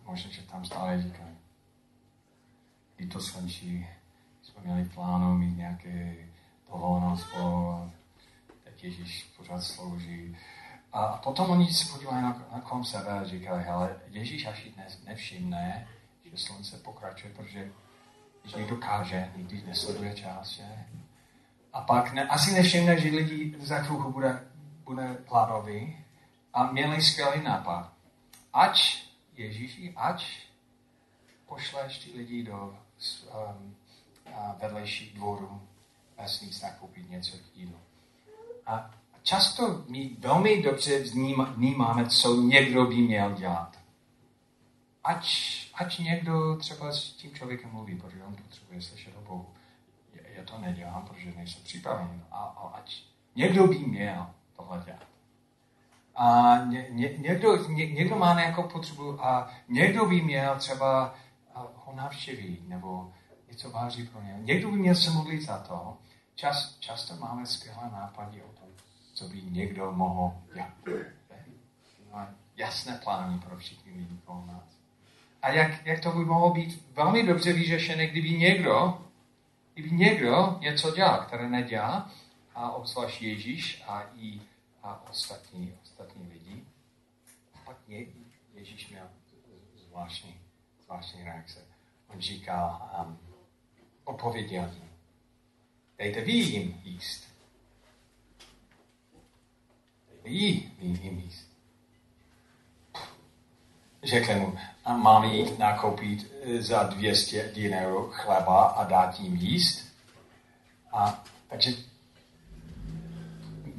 Možná, 0.05 0.31
že 0.31 0.41
tam 0.41 0.65
stále 0.65 1.01
říkají, 1.01 1.35
kdy 2.95 3.07
to 3.07 3.19
skončí, 3.19 3.87
jsme 4.41 4.63
měli 4.63 4.89
plánu 4.89 5.37
mít 5.37 5.57
nějaké 5.57 6.15
dovolenou 6.71 7.17
spolu 7.17 7.67
a 7.67 7.91
teď 8.63 8.83
Ježíš 8.83 9.23
pořád 9.37 9.61
slouží. 9.61 10.37
A 10.93 11.17
potom 11.17 11.49
oni 11.49 11.73
se 11.73 11.91
podívají 11.93 12.23
na, 12.23 12.45
na 12.51 12.61
kolem 12.61 12.85
sebe 12.85 13.11
a 13.11 13.23
říkají, 13.23 13.63
hele, 13.63 13.95
Ježíš 14.07 14.45
až 14.45 14.67
ne, 14.77 14.87
nevšimne, 15.05 15.87
že 16.23 16.37
slunce 16.37 16.77
pokračuje, 16.77 17.33
protože 17.33 17.71
když 18.41 18.53
někdo 18.53 18.75
káže, 18.75 19.31
nikdy 19.35 19.63
nesleduje 19.67 20.15
čas, 20.15 20.49
že? 20.49 20.63
A 21.73 21.81
pak 21.81 22.13
ne, 22.13 22.27
asi 22.27 22.51
nevšimne, 22.51 22.99
že 22.99 23.09
lidi 23.09 23.55
za 23.59 23.79
chvilku 23.79 24.11
bude, 24.11 24.47
bude 24.83 25.17
hladový 25.27 25.97
a 26.53 26.71
měli 26.71 27.01
skvělý 27.01 27.43
nápad. 27.43 27.91
Ať 28.53 29.03
Ježíši, 29.37 29.93
ať 29.95 30.25
pošleš 31.45 31.99
ty 31.99 32.17
lidi 32.17 32.43
do 32.43 32.77
um, 33.33 33.75
vedlejších 34.61 35.13
dvorů 35.13 35.61
vesnic 36.17 36.61
nakoupit 36.61 37.09
něco 37.09 37.37
k 37.37 37.57
jídlu. 37.57 37.79
A 38.65 38.91
často 39.23 39.83
my 39.87 40.15
velmi 40.19 40.63
dobře 40.63 41.03
vnímáme, 41.55 42.07
co 42.07 42.35
někdo 42.35 42.85
by 42.85 42.95
měl 42.95 43.31
dělat. 43.31 43.77
Ať, 45.03 45.27
ať 45.73 45.99
někdo 45.99 46.55
třeba 46.55 46.91
s 46.91 47.13
tím 47.13 47.35
člověkem 47.35 47.69
mluví, 47.71 47.95
protože 47.95 48.23
on 48.23 48.35
potřebuje 48.35 48.81
slyšet 48.81 49.13
o 49.17 49.21
Bohu. 49.21 49.49
Já 50.35 50.43
to 50.43 50.57
nedělám, 50.57 51.07
protože 51.07 51.33
nejsem 51.37 51.63
připraven. 51.63 52.23
A, 52.31 52.37
a 52.37 52.67
ať 52.67 53.03
někdo 53.35 53.67
by 53.67 53.79
měl 53.79 54.27
tohle 54.55 54.83
dělat. 54.85 55.07
A 56.15 56.57
ně, 56.65 56.87
ně, 56.89 57.17
někdo, 57.17 57.67
ně, 57.67 57.91
někdo 57.91 58.15
má 58.15 58.33
nějakou 58.33 58.63
potřebu 58.63 59.25
a 59.25 59.51
někdo 59.67 60.05
by 60.05 60.21
měl 60.21 60.55
třeba 60.55 61.15
ho 61.55 61.93
navštěvit 61.95 62.69
nebo 62.69 63.13
něco 63.47 63.69
váží 63.69 64.07
pro 64.07 64.21
ně. 64.21 64.39
Někdo 64.41 64.71
by 64.71 64.77
měl 64.77 64.95
se 64.95 65.11
modlit 65.11 65.41
za 65.41 65.57
to. 65.57 65.97
Čas, 66.35 66.77
často 66.79 67.15
máme 67.15 67.45
skvělé 67.45 67.89
nápady 67.91 68.41
o 68.41 68.51
tom, 68.51 68.69
co 69.21 69.27
by 69.27 69.41
někdo 69.41 69.91
mohl 69.91 70.33
dělat. 70.53 70.73
Jasné 72.57 72.99
plány 73.03 73.39
pro 73.39 73.57
všechny 73.57 73.93
lidi 73.93 74.17
kolem 74.25 74.47
nás. 74.47 74.77
A 75.41 75.49
jak, 75.49 75.85
jak 75.85 75.99
to 75.99 76.11
by 76.11 76.25
mohlo 76.25 76.53
být 76.53 76.85
velmi 76.93 77.23
dobře 77.23 77.53
vyřešené, 77.53 78.07
kdyby 78.07 78.29
někdo, 78.29 79.01
kdyby 79.73 79.91
někdo 79.91 80.57
něco 80.59 80.91
dělal, 80.91 81.25
které 81.25 81.49
nedělá, 81.49 82.11
a 82.55 82.71
obzvlášť 82.71 83.21
Ježíš 83.21 83.83
a 83.87 84.03
i 84.15 84.41
a 84.83 85.09
ostatní, 85.09 85.73
ostatní 85.83 86.27
lidi. 86.27 86.63
A 87.53 87.57
pak 87.65 87.77
je, 87.87 88.05
Ježíš 88.53 88.89
měl 88.89 89.05
zvláštní, 89.87 90.35
zvláštní 90.83 91.23
reakce. 91.23 91.59
On 92.07 92.21
říkal, 92.21 92.91
um, 93.05 93.19
opověděl 94.03 94.69
jim, 94.73 94.89
dejte 95.97 96.21
vy 96.21 96.31
jim 96.31 96.81
jíst. 96.83 97.30
Dejte 100.23 100.37
jí 100.37 100.71
jim 100.79 101.19
jíst. 101.19 101.51
Řekl 104.03 104.35
mu, 104.35 104.57
a 104.85 104.97
mám 104.97 105.23
jít 105.23 105.59
nakoupit 105.59 106.31
eh, 106.43 106.61
za 106.61 106.83
200 106.83 107.51
dinarů 107.53 108.09
chleba 108.11 108.63
a 108.63 108.83
dát 108.83 109.19
jim 109.19 109.35
jíst. 109.35 109.93
A 110.93 111.23
takže 111.49 111.71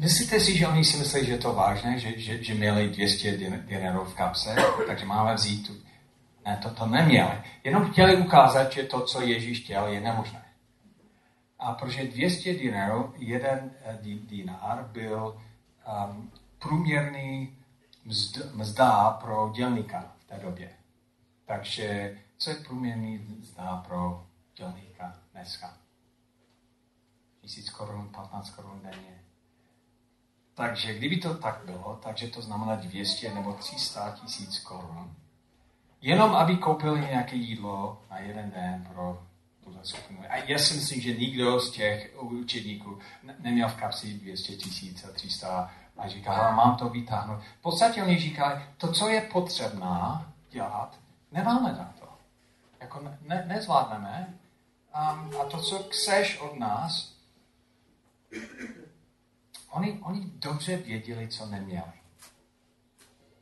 Myslíte 0.02 0.40
si, 0.40 0.58
že 0.58 0.68
oni 0.68 0.84
si 0.84 0.98
myslí, 0.98 1.26
že 1.26 1.32
je 1.32 1.38
to 1.38 1.54
vážné, 1.54 1.98
že, 1.98 2.18
že, 2.18 2.44
že 2.44 2.54
měli 2.54 2.88
200 2.88 3.32
dinarů 3.66 4.04
v 4.04 4.14
kapse, 4.14 4.56
takže 4.86 5.04
máme 5.04 5.34
vzít 5.34 5.66
tu. 5.66 5.72
Ne, 6.46 6.58
to, 6.62 6.70
to 6.70 6.86
neměli. 6.86 7.30
Jenom 7.64 7.90
chtěli 7.90 8.16
ukázat, 8.16 8.72
že 8.72 8.82
to, 8.82 9.00
co 9.00 9.20
Ježíš 9.20 9.60
chtěl, 9.60 9.86
je 9.86 10.00
nemožné. 10.00 10.42
A 11.58 11.72
protože 11.72 12.04
200 12.04 12.54
dinarů, 12.54 13.14
jeden 13.18 13.70
eh, 13.84 13.98
dinár 14.02 14.88
byl 14.92 15.40
um, 15.86 16.32
průměrný 16.58 17.56
mzd, 18.04 18.38
mzda 18.54 19.10
pro 19.10 19.50
dělníka 19.54 20.12
v 20.18 20.24
té 20.24 20.38
době. 20.38 20.70
Takže 21.44 22.18
co 22.38 22.50
je 22.50 22.56
průměrný 22.56 23.18
mzda 23.18 23.76
pro 23.76 24.26
dělníka 24.56 25.18
dneska? 25.32 25.76
Tisíc 27.40 27.70
korun, 27.70 28.08
15 28.08 28.50
korun 28.50 28.80
denně. 28.82 29.22
Takže 30.54 30.94
kdyby 30.94 31.16
to 31.16 31.34
tak 31.34 31.64
bylo, 31.64 32.00
takže 32.02 32.28
to 32.28 32.42
znamená 32.42 32.74
200 32.74 33.34
nebo 33.34 33.52
300 33.52 34.10
tisíc 34.10 34.58
korun. 34.58 35.16
Jenom 36.00 36.34
aby 36.34 36.56
koupili 36.56 37.00
nějaké 37.00 37.36
jídlo 37.36 38.02
na 38.10 38.18
jeden 38.18 38.50
den 38.50 38.88
pro 38.92 39.26
tuhle 39.64 39.80
skupinu. 39.82 40.20
A 40.28 40.36
já 40.36 40.58
si 40.58 40.74
myslím, 40.74 41.00
že 41.00 41.14
nikdo 41.14 41.60
z 41.60 41.70
těch 41.70 42.14
učedníků 42.20 42.98
neměl 43.38 43.68
v 43.68 43.76
kapsi 43.76 44.14
200 44.14 44.56
tisíc 44.56 45.04
a 45.04 45.12
300 45.12 45.70
a 45.98 46.08
říkal, 46.08 46.56
mám 46.56 46.76
to 46.76 46.88
vytáhnout. 46.88 47.42
V 47.58 47.62
podstatě 47.62 48.02
oni 48.02 48.18
říkali, 48.18 48.62
to, 48.76 48.92
co 48.92 49.08
je 49.08 49.20
potřebná 49.20 50.32
dělat, 50.50 50.98
nemáme 51.32 51.72
na 51.72 51.94
to. 52.00 52.08
Jako 52.80 53.08
ne, 53.22 53.44
nezvládneme. 53.48 54.34
Um, 54.94 55.40
a 55.40 55.44
to, 55.44 55.62
co 55.62 55.82
chceš 55.82 56.40
od 56.40 56.58
nás, 56.58 57.12
Oni, 59.72 60.00
oni 60.02 60.20
dobře 60.34 60.76
věděli, 60.76 61.28
co 61.28 61.46
neměli. 61.46 61.92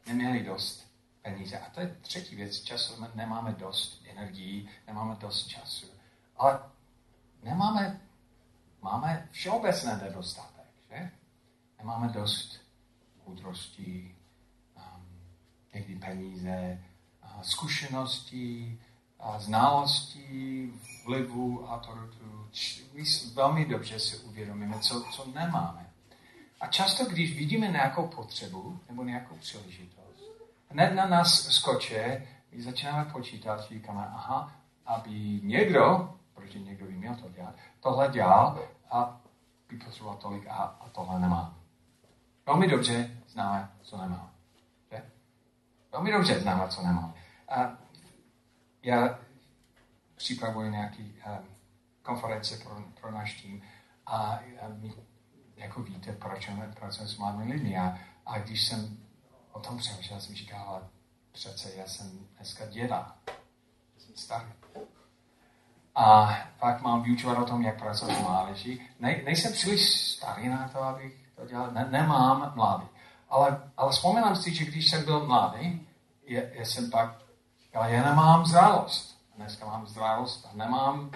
Neměli 0.06 0.44
dost 0.44 0.86
peníze. 1.22 1.58
A 1.58 1.70
to 1.70 1.80
je 1.80 1.96
třetí 2.00 2.36
věc. 2.36 2.60
Času 2.60 3.06
nemáme 3.14 3.52
dost 3.52 4.02
energií, 4.10 4.68
nemáme 4.86 5.16
dost 5.20 5.46
času. 5.46 5.86
Ale 6.40 6.60
nemáme, 7.42 8.00
máme 8.82 9.28
všeobecné 9.30 9.96
nedostatek, 9.96 10.66
že? 10.88 11.10
Nemáme 11.78 12.08
dost 12.08 12.60
moudrosti, 13.26 14.16
um, 14.76 15.06
někdy 15.74 15.94
peníze, 15.94 16.82
uh, 17.24 17.42
zkušeností, 17.42 18.80
uh, 19.18 19.38
znalostí, 19.38 20.72
vlivu, 21.06 21.66
autoritu. 21.68 22.48
My 22.94 23.02
velmi 23.34 23.64
dobře 23.64 24.00
si 24.00 24.16
uvědomíme, 24.16 24.78
co, 24.78 25.04
co 25.12 25.30
nemáme. 25.34 25.90
A 26.60 26.66
často, 26.66 27.04
když 27.04 27.36
vidíme 27.36 27.68
nějakou 27.68 28.06
potřebu 28.06 28.80
nebo 28.88 29.04
nějakou 29.04 29.36
příležitost, 29.36 30.22
hned 30.68 30.94
na 30.94 31.06
nás 31.06 31.48
skoče, 31.48 32.26
my 32.52 32.62
začínáme 32.62 33.10
počítat, 33.12 33.68
říkáme, 33.68 34.06
aha, 34.06 34.52
aby 34.86 35.40
někdo, 35.42 36.16
protože 36.40 36.58
někdo 36.58 36.86
by 36.86 36.92
měl 36.92 37.14
to 37.14 37.28
dělat, 37.28 37.54
tohle 37.80 38.08
dělal 38.08 38.68
a 38.90 39.20
by 39.68 39.76
potřeboval 39.76 40.16
tolik 40.16 40.46
a, 40.46 40.54
a 40.54 40.88
tohle 40.88 41.20
nemá. 41.20 41.58
Velmi 42.46 42.68
dobře 42.68 43.20
známe, 43.28 43.70
co 43.82 43.96
nemá. 43.96 44.34
Že? 44.90 45.10
Velmi 45.92 46.12
dobře 46.12 46.40
známe, 46.40 46.68
co 46.68 46.82
nemá. 46.82 47.14
A 47.48 47.78
já 48.82 49.18
připravuji 50.14 50.70
nějaký 50.70 51.22
um, 51.26 51.46
konference 52.02 52.56
pro, 52.56 52.84
pro 53.00 53.10
náš 53.10 53.42
tým 53.42 53.62
a, 54.06 54.16
a 54.62 54.68
my 54.68 54.92
jako 55.56 55.82
víte, 55.82 56.12
pracujeme, 56.12 56.72
pracujeme 56.78 57.08
s 57.08 57.16
mladými 57.16 57.52
lidmi. 57.52 57.78
A, 57.78 57.98
a 58.26 58.38
když 58.38 58.68
jsem 58.68 58.98
o 59.52 59.60
tom 59.60 59.78
přemýšlel, 59.78 60.20
jsem 60.20 60.34
říkal, 60.34 60.68
ale 60.68 60.88
přece 61.32 61.74
já 61.74 61.86
jsem 61.86 62.26
dneska 62.36 62.66
děda. 62.66 63.18
Jsem 63.98 64.16
starý. 64.16 64.52
A 65.94 66.38
pak 66.58 66.82
mám 66.82 67.02
vyučovat 67.02 67.38
o 67.38 67.44
tom, 67.44 67.62
jak 67.62 67.78
pracovat 67.78 68.20
mládeží. 68.20 68.80
Ne, 69.00 69.20
nejsem 69.24 69.52
příliš 69.52 70.00
starý 70.00 70.48
na 70.48 70.68
to, 70.68 70.82
abych 70.82 71.16
to 71.36 71.46
dělal. 71.46 71.70
Ne, 71.70 71.86
nemám 71.90 72.52
mladý. 72.54 72.86
Ale, 73.28 73.70
ale 73.76 73.92
vzpomínám 73.92 74.36
si, 74.36 74.54
že 74.54 74.64
když 74.64 74.90
jsem 74.90 75.04
byl 75.04 75.26
mladý, 75.26 75.86
je, 76.26 76.52
já 76.54 76.64
jsem 76.64 76.90
pak 76.90 77.20
ale 77.74 77.92
já 77.92 78.04
nemám 78.04 78.46
zrálost. 78.46 79.20
Dneska 79.36 79.66
mám 79.66 79.86
zrálost 79.86 80.48
a 80.52 80.56
nemám 80.56 81.10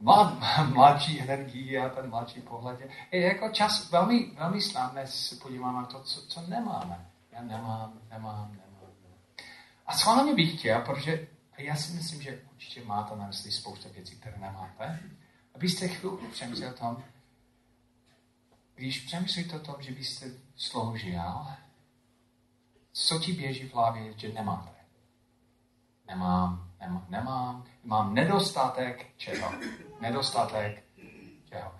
mlad, 0.00 0.34
mladší 0.74 1.20
energii 1.20 1.78
a 1.78 1.88
ten 1.88 2.10
mladší 2.10 2.40
pohled. 2.40 2.80
Je 3.12 3.20
jako 3.20 3.48
čas 3.48 3.90
velmi, 3.90 4.30
velmi 4.38 4.60
snadné 4.60 5.06
se 5.06 5.36
podívat 5.36 5.72
na 5.72 5.84
to, 5.84 6.02
co, 6.02 6.26
co 6.26 6.40
nemáme. 6.40 7.06
Já 7.32 7.42
nemám, 7.42 7.92
nemám, 8.10 8.50
nemám. 8.50 8.60
A 9.86 9.92
schválně 9.96 10.34
bych 10.34 10.58
chtěl, 10.58 10.80
protože 10.80 11.26
já 11.64 11.76
si 11.76 11.92
myslím, 11.92 12.22
že 12.22 12.42
určitě 12.52 12.84
máte 12.84 13.16
na 13.16 13.26
mysli 13.26 13.52
spousta 13.52 13.88
věcí, 13.88 14.16
které 14.16 14.38
nemáte, 14.38 15.00
abyste 15.54 15.88
chvilku 15.88 16.26
přemýšleli 16.26 16.74
o 16.74 16.78
tom, 16.78 17.04
když 18.74 19.00
přemýšlíte 19.00 19.56
o 19.56 19.58
tom, 19.58 19.74
že 19.78 19.92
byste 19.92 20.26
sloužil, 20.56 21.46
co 22.92 23.18
ti 23.18 23.32
běží 23.32 23.68
v 23.68 23.74
hlavě, 23.74 24.18
že 24.18 24.32
nemáte? 24.32 24.70
Nemám, 26.06 26.70
nemám, 26.80 27.06
nemám, 27.08 27.64
mám 27.84 28.14
nedostatek 28.14 29.16
čeho? 29.16 29.52
Nedostatek 30.00 30.84
čeho? 31.48 31.72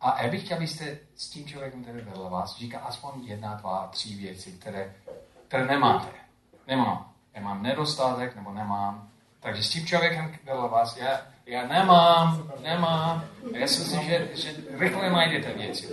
A 0.00 0.22
já 0.22 0.30
bych 0.30 0.44
chtěl, 0.44 0.56
abyste 0.56 0.98
s 1.16 1.30
tím 1.30 1.46
člověkem, 1.46 1.82
který 1.82 2.00
vedle 2.00 2.30
vás, 2.30 2.56
říká 2.56 2.80
aspoň 2.80 3.24
jedna, 3.24 3.54
dva, 3.54 3.86
tři 3.86 4.14
věci, 4.14 4.52
které, 4.52 4.94
které 5.48 5.66
nemáte. 5.66 6.08
Nemám. 6.66 7.12
Nemám 7.34 7.62
nedostatek, 7.62 8.36
nebo 8.36 8.52
nemám 8.52 9.10
Takže 9.46 9.62
s 9.62 9.68
tím 9.70 9.86
člověkem 9.86 10.34
vedle 10.44 10.68
vás, 10.68 10.96
já, 10.96 11.20
já 11.46 11.66
nemám, 11.66 12.52
nemám. 12.62 13.24
A 13.54 13.58
já 13.58 13.66
si 13.66 13.80
myslím, 13.80 14.02
že, 14.02 14.28
že 14.34 14.54
rychle 14.78 15.10
najdete 15.10 15.52
věci. 15.52 15.88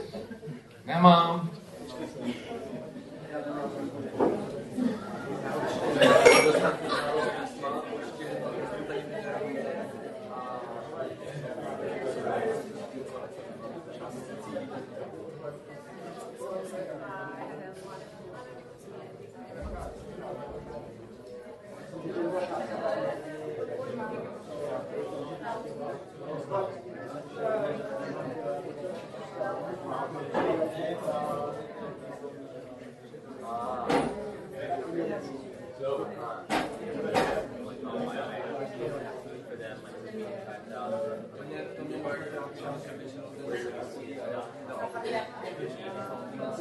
Nemám. 0.85 1.49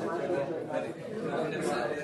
Takže 0.02 0.38
máte 1.62 2.02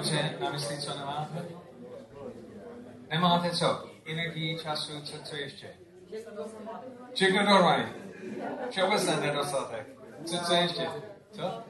dobře 0.00 0.36
na 0.40 0.50
mysli, 0.50 0.78
co 0.78 0.98
nemáte? 0.98 1.44
Nemáte 3.10 3.50
co? 3.50 3.84
Energii, 4.06 4.58
času, 4.58 5.02
co, 5.02 5.22
co 5.22 5.36
ještě? 5.36 5.74
Všechno 7.14 7.46
dohromady. 7.46 7.92
Všeobecný 8.70 9.16
nedostatek. 9.20 9.86
Co, 10.24 10.38
co 10.38 10.54
ještě? 10.54 10.88
Co? 11.30 11.62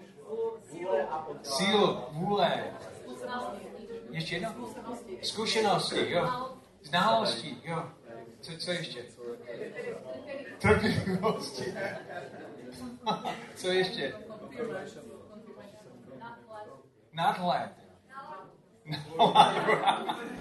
Sílu, 1.42 1.98
vůle. 2.10 2.64
Ještě 4.10 4.34
jedno? 4.34 4.54
Zkušenosti, 5.22 6.10
jo. 6.10 6.50
Znalosti, 6.82 7.56
jo. 7.64 7.90
Co, 8.40 8.52
co 8.58 8.70
ještě? 8.70 9.04
Trpělivosti. 10.58 11.74
co 13.54 13.68
ještě? 13.68 14.12
Nadhled. 17.12 17.79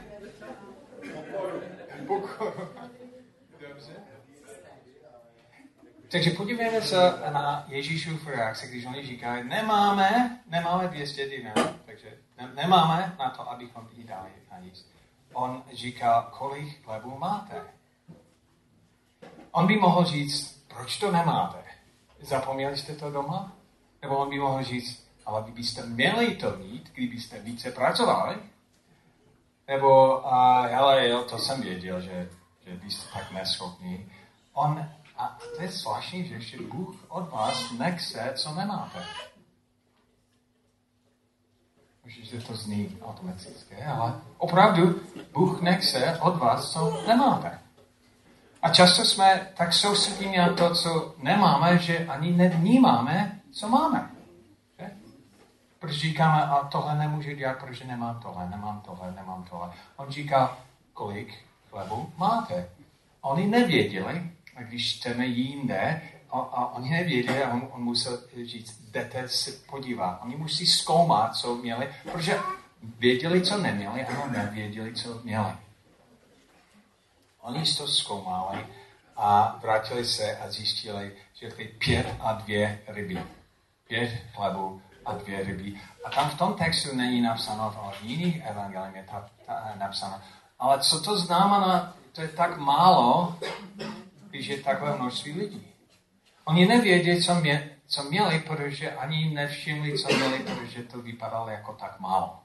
Takže 6.11 6.31
podívejme 6.31 6.81
se 6.81 7.13
na 7.33 7.65
Ježíšův 7.67 8.27
reakci, 8.27 8.67
když 8.67 8.85
oni 8.85 9.05
říkají, 9.05 9.43
nemáme, 9.43 10.39
nemáme 10.47 10.87
200 10.87 11.29
dinárů, 11.29 11.69
takže 11.85 12.17
ne, 12.37 12.51
nemáme 12.55 13.15
na 13.19 13.29
to, 13.29 13.51
abychom 13.51 13.89
jí 13.91 14.03
dali 14.03 14.29
na 14.51 14.57
jíst. 14.57 14.91
On 15.33 15.63
říká, 15.73 16.27
kolik 16.31 16.83
chlebů 16.83 17.17
máte. 17.17 17.63
On 19.51 19.67
by 19.67 19.75
mohl 19.75 20.03
říct, 20.03 20.65
proč 20.67 20.99
to 20.99 21.11
nemáte? 21.11 21.63
Zapomněli 22.21 22.77
jste 22.77 22.95
to 22.95 23.11
doma? 23.11 23.51
Nebo 24.01 24.17
on 24.17 24.29
by 24.29 24.39
mohl 24.39 24.63
říct, 24.63 25.08
ale 25.29 25.43
vy 25.43 25.51
byste 25.51 25.85
měli 25.85 26.35
to 26.35 26.57
mít, 26.57 26.91
kdybyste 26.93 27.39
více 27.39 27.71
pracovali. 27.71 28.35
Nebo, 29.67 30.19
uh, 30.19 30.65
hele, 30.65 31.09
jo, 31.09 31.23
to 31.23 31.37
jsem 31.37 31.61
věděl, 31.61 32.01
že, 32.01 32.29
že 32.65 32.75
vy 32.75 32.91
jste 32.91 33.13
tak 33.13 33.31
neschopní. 33.31 34.11
On, 34.53 34.89
a 35.17 35.37
to 35.55 35.61
je 35.61 35.67
zvláštní, 35.67 36.27
že 36.27 36.33
ještě 36.33 36.61
Bůh 36.61 36.95
od 37.07 37.29
vás 37.31 37.71
nechce, 37.71 38.33
co 38.35 38.53
nemáte. 38.53 39.05
Možná, 42.05 42.25
že 42.25 42.41
to 42.41 42.55
zní 42.55 42.97
automaticky, 43.01 43.75
ale 43.75 44.21
opravdu 44.37 45.01
Bůh 45.33 45.61
nechce 45.61 46.19
od 46.21 46.37
vás, 46.37 46.71
co 46.71 47.03
nemáte. 47.07 47.59
A 48.61 48.69
často 48.69 49.05
jsme 49.05 49.53
tak 49.57 49.73
soustředěni 49.73 50.37
na 50.37 50.53
to, 50.53 50.75
co 50.75 51.15
nemáme, 51.17 51.77
že 51.77 52.07
ani 52.07 52.31
nevnímáme, 52.31 53.41
co 53.51 53.69
máme. 53.69 54.18
Proč 55.89 55.99
říkáme, 55.99 56.43
a 56.43 56.63
tohle 56.63 56.95
nemůžu 56.95 57.31
dělat, 57.31 57.57
protože 57.57 57.85
nemám 57.85 58.19
tohle, 58.19 58.49
nemám 58.49 58.81
tohle, 58.81 59.11
nemám 59.11 59.43
tohle. 59.49 59.71
On 59.95 60.09
říká, 60.09 60.57
kolik 60.93 61.45
chlebu 61.69 62.13
máte. 62.17 62.69
Oni 63.21 63.47
nevěděli, 63.47 64.31
a 64.55 64.61
když 64.61 64.97
chceme 64.97 65.25
jinde, 65.25 66.01
a, 66.29 66.39
a 66.39 66.65
oni 66.73 66.89
nevěděli, 66.89 67.43
a 67.43 67.53
on, 67.53 67.67
on 67.71 67.81
musel 67.81 68.19
říct, 68.45 68.79
jdete 68.91 69.27
se 69.27 69.51
podívat. 69.51 70.19
Oni 70.23 70.35
musí 70.35 70.67
zkoumat, 70.67 71.35
co 71.35 71.55
měli, 71.55 71.89
protože 72.11 72.39
věděli, 72.99 73.41
co 73.41 73.57
neměli, 73.57 74.05
a 74.05 74.27
nevěděli, 74.27 74.93
co 74.93 75.21
měli. 75.23 75.53
Oni 77.41 77.63
to 77.77 77.87
zkoumali 77.87 78.67
a 79.17 79.59
vrátili 79.61 80.05
se 80.05 80.37
a 80.37 80.51
zjistili, 80.51 81.11
že 81.33 81.51
ty 81.51 81.65
pět 81.65 82.15
a 82.19 82.33
dvě 82.33 82.81
ryby. 82.87 83.23
Pět 83.87 84.21
chlebů 84.33 84.81
a 85.09 85.17
dvě 85.17 85.43
ryby. 85.43 85.81
A 86.05 86.09
tam 86.09 86.29
v 86.29 86.37
tom 86.37 86.53
textu 86.53 86.95
není 86.95 87.21
napsáno, 87.21 87.93
v 87.99 88.03
jiných 88.03 88.45
evangelích 88.45 88.95
je 88.95 89.03
ta, 89.11 89.29
ta, 89.45 89.73
napsáno. 89.79 90.21
Ale 90.59 90.79
co 90.79 91.01
to 91.01 91.17
znamená, 91.17 91.93
to 92.11 92.21
je 92.21 92.27
tak 92.27 92.57
málo, 92.57 93.35
když 94.29 94.47
je 94.47 94.63
takové 94.63 94.97
množství 94.97 95.31
lidí. 95.31 95.67
Oni 96.45 96.65
nevědí, 96.65 97.23
co, 97.23 97.35
mě, 97.35 97.69
co 97.87 98.03
měli, 98.03 98.39
protože 98.39 98.95
ani 98.95 99.29
nevšimli, 99.29 99.97
co 99.97 100.15
měli, 100.15 100.39
protože 100.39 100.83
to 100.83 101.01
vypadalo 101.01 101.49
jako 101.49 101.73
tak 101.73 101.99
málo. 101.99 102.39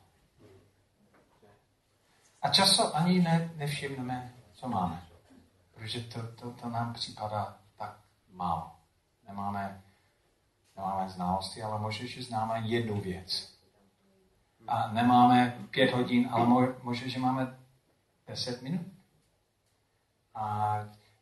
A 2.43 2.49
často 2.49 2.97
ani 2.97 3.21
ne, 3.21 3.51
nevšimneme, 3.57 4.33
co 4.53 4.69
máme. 4.69 5.03
Protože 5.75 6.01
to, 6.01 6.21
to, 6.23 6.51
to 6.51 6.69
nám 6.69 6.95
připadá 6.95 7.57
tak 7.79 7.97
málo. 8.33 8.71
Nemáme 9.29 9.83
nemáme 10.77 11.09
znalosti, 11.09 11.63
ale 11.63 11.81
možná, 11.81 12.07
že 12.07 12.23
známe 12.23 12.61
jednu 12.61 13.01
věc. 13.01 13.55
A 14.69 14.93
nemáme 14.93 15.67
pět 15.71 15.93
hodin, 15.93 16.29
ale 16.31 16.75
možná, 16.83 17.09
že 17.09 17.21
máme 17.21 17.59
deset 18.27 18.63
minut. 18.63 18.87
A 20.35 20.79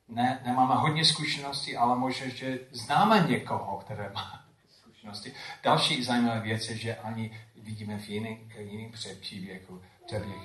ne, 0.08 0.40
nemáme 0.44 0.74
hodně 0.74 1.04
zkušeností, 1.04 1.76
ale 1.76 1.98
možná, 1.98 2.28
že 2.28 2.58
známe 2.70 3.26
někoho, 3.28 3.78
které 3.78 4.12
má 4.14 4.44
zkušenosti. 4.68 5.32
Další 5.62 6.04
zajímavé 6.04 6.40
věc 6.40 6.68
je, 6.68 6.76
že 6.76 6.96
ani 6.96 7.40
vidíme 7.56 7.98
v 7.98 8.08
jiném, 8.08 8.38
jiném 8.58 8.92
příběhu, 9.20 9.82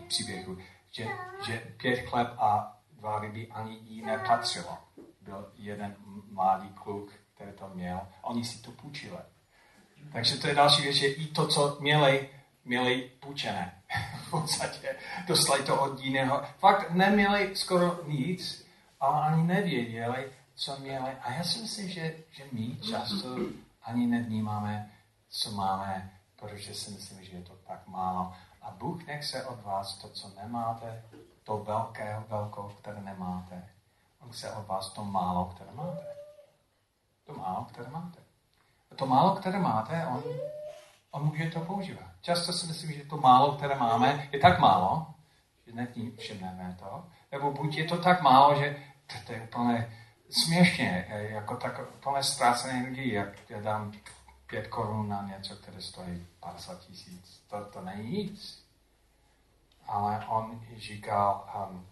příběhu 0.07 0.57
že, 0.91 1.07
že 1.45 1.73
pět 1.77 2.09
chleb 2.09 2.27
a 2.37 2.77
dva 2.91 3.19
ryby 3.19 3.47
ani 3.47 3.75
jí 3.75 4.01
nepatřilo. 4.01 4.77
Byl 5.21 5.51
jeden 5.55 5.95
mladý 6.31 6.69
kluk, 6.69 7.11
které 7.37 7.53
to 7.53 7.69
měl. 7.73 8.01
Oni 8.21 8.45
si 8.45 8.57
to 8.57 8.71
půjčili. 8.71 9.17
Takže 10.13 10.37
to 10.37 10.47
je 10.47 10.55
další 10.55 10.81
věc, 10.81 10.95
že 10.95 11.07
i 11.07 11.27
to, 11.27 11.47
co 11.47 11.77
měli, 11.79 12.29
měli 12.65 13.11
půjčené. 13.19 13.81
v 14.27 14.29
podstatě 14.29 14.95
dostali 15.27 15.63
to 15.63 15.81
od 15.81 15.99
jiného. 15.99 16.41
Fakt 16.59 16.91
neměli 16.91 17.55
skoro 17.55 17.99
nic, 18.07 18.65
ale 18.99 19.21
ani 19.21 19.43
nevěděli, 19.43 20.31
co 20.55 20.77
měli. 20.79 21.11
A 21.21 21.31
já 21.31 21.43
si 21.43 21.59
myslím, 21.59 21.89
že, 21.89 22.15
že 22.31 22.43
my 22.51 22.75
často 22.75 23.35
ani 23.83 24.07
nevnímáme, 24.07 24.91
co 25.29 25.51
máme, 25.51 26.11
protože 26.35 26.73
si 26.73 26.91
myslím, 26.91 27.23
že 27.23 27.31
je 27.31 27.41
to 27.41 27.53
tak 27.67 27.87
málo. 27.87 28.33
A 28.61 28.71
Bůh 28.71 29.07
nechce 29.07 29.45
od 29.45 29.63
vás 29.63 29.97
to, 29.97 30.09
co 30.09 30.31
nemáte, 30.41 31.03
to 31.43 31.57
velké, 31.57 32.23
velkou, 32.27 32.69
které 32.69 33.01
nemáte. 33.01 33.69
On 34.19 34.29
chce 34.29 34.51
od 34.51 34.67
vás 34.67 34.93
to 34.93 35.05
málo, 35.05 35.45
které 35.45 35.71
máte. 35.73 36.16
To 37.27 37.33
málo, 37.33 37.65
které 37.65 37.89
máte. 37.89 38.19
A 38.91 38.95
to 38.95 39.05
málo, 39.05 39.35
které 39.35 39.59
máte, 39.59 40.07
on, 40.07 40.23
on 41.11 41.25
může 41.25 41.49
to 41.49 41.59
používat. 41.59 42.11
Často 42.21 42.53
si 42.53 42.67
myslím, 42.67 42.91
že 42.91 43.05
to 43.05 43.17
málo, 43.17 43.51
které 43.51 43.75
máme, 43.75 44.29
je 44.31 44.39
tak 44.39 44.59
málo, 44.59 45.07
že 45.65 45.73
nevšimneme 45.73 46.77
to, 46.79 47.05
nebo 47.31 47.51
buď 47.51 47.77
je 47.77 47.85
to 47.85 47.97
tak 47.97 48.21
málo, 48.21 48.55
že 48.59 48.75
to, 49.25 49.33
je 49.33 49.41
úplně 49.41 49.93
směšně, 50.29 51.07
jako 51.09 51.57
tak 51.57 51.79
úplně 51.95 52.23
ztrácené 52.23 52.79
energii, 52.79 53.13
jak 53.13 53.49
já 53.49 53.61
dám 53.61 53.91
pět 54.47 54.67
korun 54.67 55.09
na 55.09 55.21
něco, 55.21 55.55
které 55.55 55.81
stojí 55.81 56.27
50 56.39 56.79
tisíc. 56.79 57.43
To, 57.49 57.65
to 57.65 57.81
není 57.81 58.11
nic. 58.11 58.63
Ale 59.87 60.25
on 60.27 60.61
říkal 60.77 61.49
um, 61.69 61.87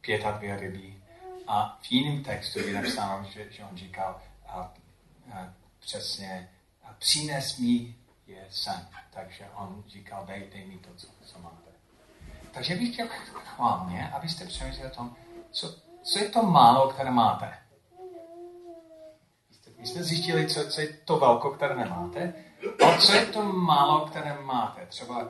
pět 0.00 0.24
a 0.24 0.30
dvě 0.30 0.56
ryby. 0.56 1.01
A 1.46 1.78
v 1.82 1.92
jiném 1.92 2.24
textu 2.24 2.58
je 2.58 2.72
napsáno, 2.72 3.28
že, 3.30 3.52
že 3.52 3.64
on 3.64 3.76
říkal 3.76 4.22
a, 4.46 4.74
a, 5.32 5.52
přesně 5.80 6.50
a 6.84 6.94
přines 6.98 7.58
mi 7.58 7.94
je 8.26 8.46
sen. 8.50 8.88
Takže 9.10 9.48
on 9.54 9.84
říkal, 9.88 10.26
dej, 10.26 10.50
dej 10.52 10.66
mi 10.66 10.78
to, 10.78 10.94
co, 10.96 11.06
co 11.24 11.38
máte. 11.38 11.70
Takže 12.52 12.76
bych 12.76 12.92
chtěl 12.92 13.08
chválně, 13.34 14.08
abyste 14.08 14.46
přemýšleli 14.46 14.92
o 14.92 14.94
tom, 14.94 15.16
co, 15.50 15.76
co 16.02 16.18
je 16.18 16.28
to 16.28 16.42
málo, 16.42 16.88
které 16.88 17.10
máte. 17.10 17.58
My 19.78 19.86
jsme 19.88 20.02
zjistili, 20.02 20.46
co, 20.46 20.68
co 20.70 20.80
je 20.80 20.86
to 20.86 21.18
velko, 21.18 21.50
které 21.50 21.76
nemáte, 21.76 22.34
a 22.86 22.98
co 22.98 23.12
je 23.12 23.26
to 23.26 23.42
málo, 23.42 24.06
které 24.06 24.40
máte. 24.42 24.86
Třeba 24.86 25.28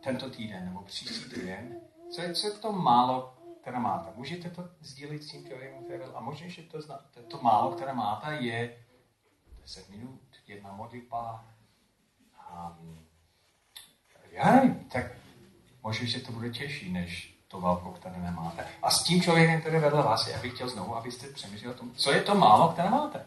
tento 0.00 0.30
týden 0.30 0.64
nebo 0.64 0.82
příští 0.82 1.30
týden. 1.30 1.80
Co 2.10 2.22
je, 2.22 2.34
co 2.34 2.46
je 2.46 2.52
to 2.52 2.72
málo, 2.72 3.34
které 3.66 3.78
máte. 3.78 4.10
Můžete 4.16 4.50
to 4.50 4.68
sdílit 4.80 5.22
s 5.22 5.30
tím 5.30 5.44
který 5.44 6.02
A 6.14 6.20
možná, 6.20 6.48
že 6.48 6.62
to, 6.62 6.82
zna, 6.82 7.00
to, 7.14 7.20
to 7.22 7.42
málo, 7.42 7.70
které 7.70 7.92
máte, 7.92 8.34
je 8.34 8.76
10 9.62 9.90
minut, 9.90 10.20
jedna 10.46 10.72
modlitba. 10.72 11.44
Um, 12.80 13.06
já 14.30 14.54
nevím, 14.54 14.74
tak 14.74 15.06
možná, 15.82 16.06
že 16.06 16.20
to 16.20 16.32
bude 16.32 16.50
těžší, 16.50 16.92
než 16.92 17.38
to 17.48 17.60
velkou, 17.60 17.92
které 17.92 18.18
nemáte. 18.18 18.66
A 18.82 18.90
s 18.90 19.02
tím 19.02 19.22
člověkem, 19.22 19.60
který 19.60 19.78
vedle 19.78 20.02
vás, 20.02 20.28
já 20.28 20.40
bych 20.40 20.54
chtěl 20.54 20.68
znovu, 20.68 20.96
abyste 20.96 21.26
přemýšleli 21.26 21.74
o 21.74 21.78
tom, 21.78 21.94
co 21.94 22.12
je 22.12 22.22
to 22.22 22.34
málo, 22.34 22.68
které 22.68 22.90
máte. 22.90 23.26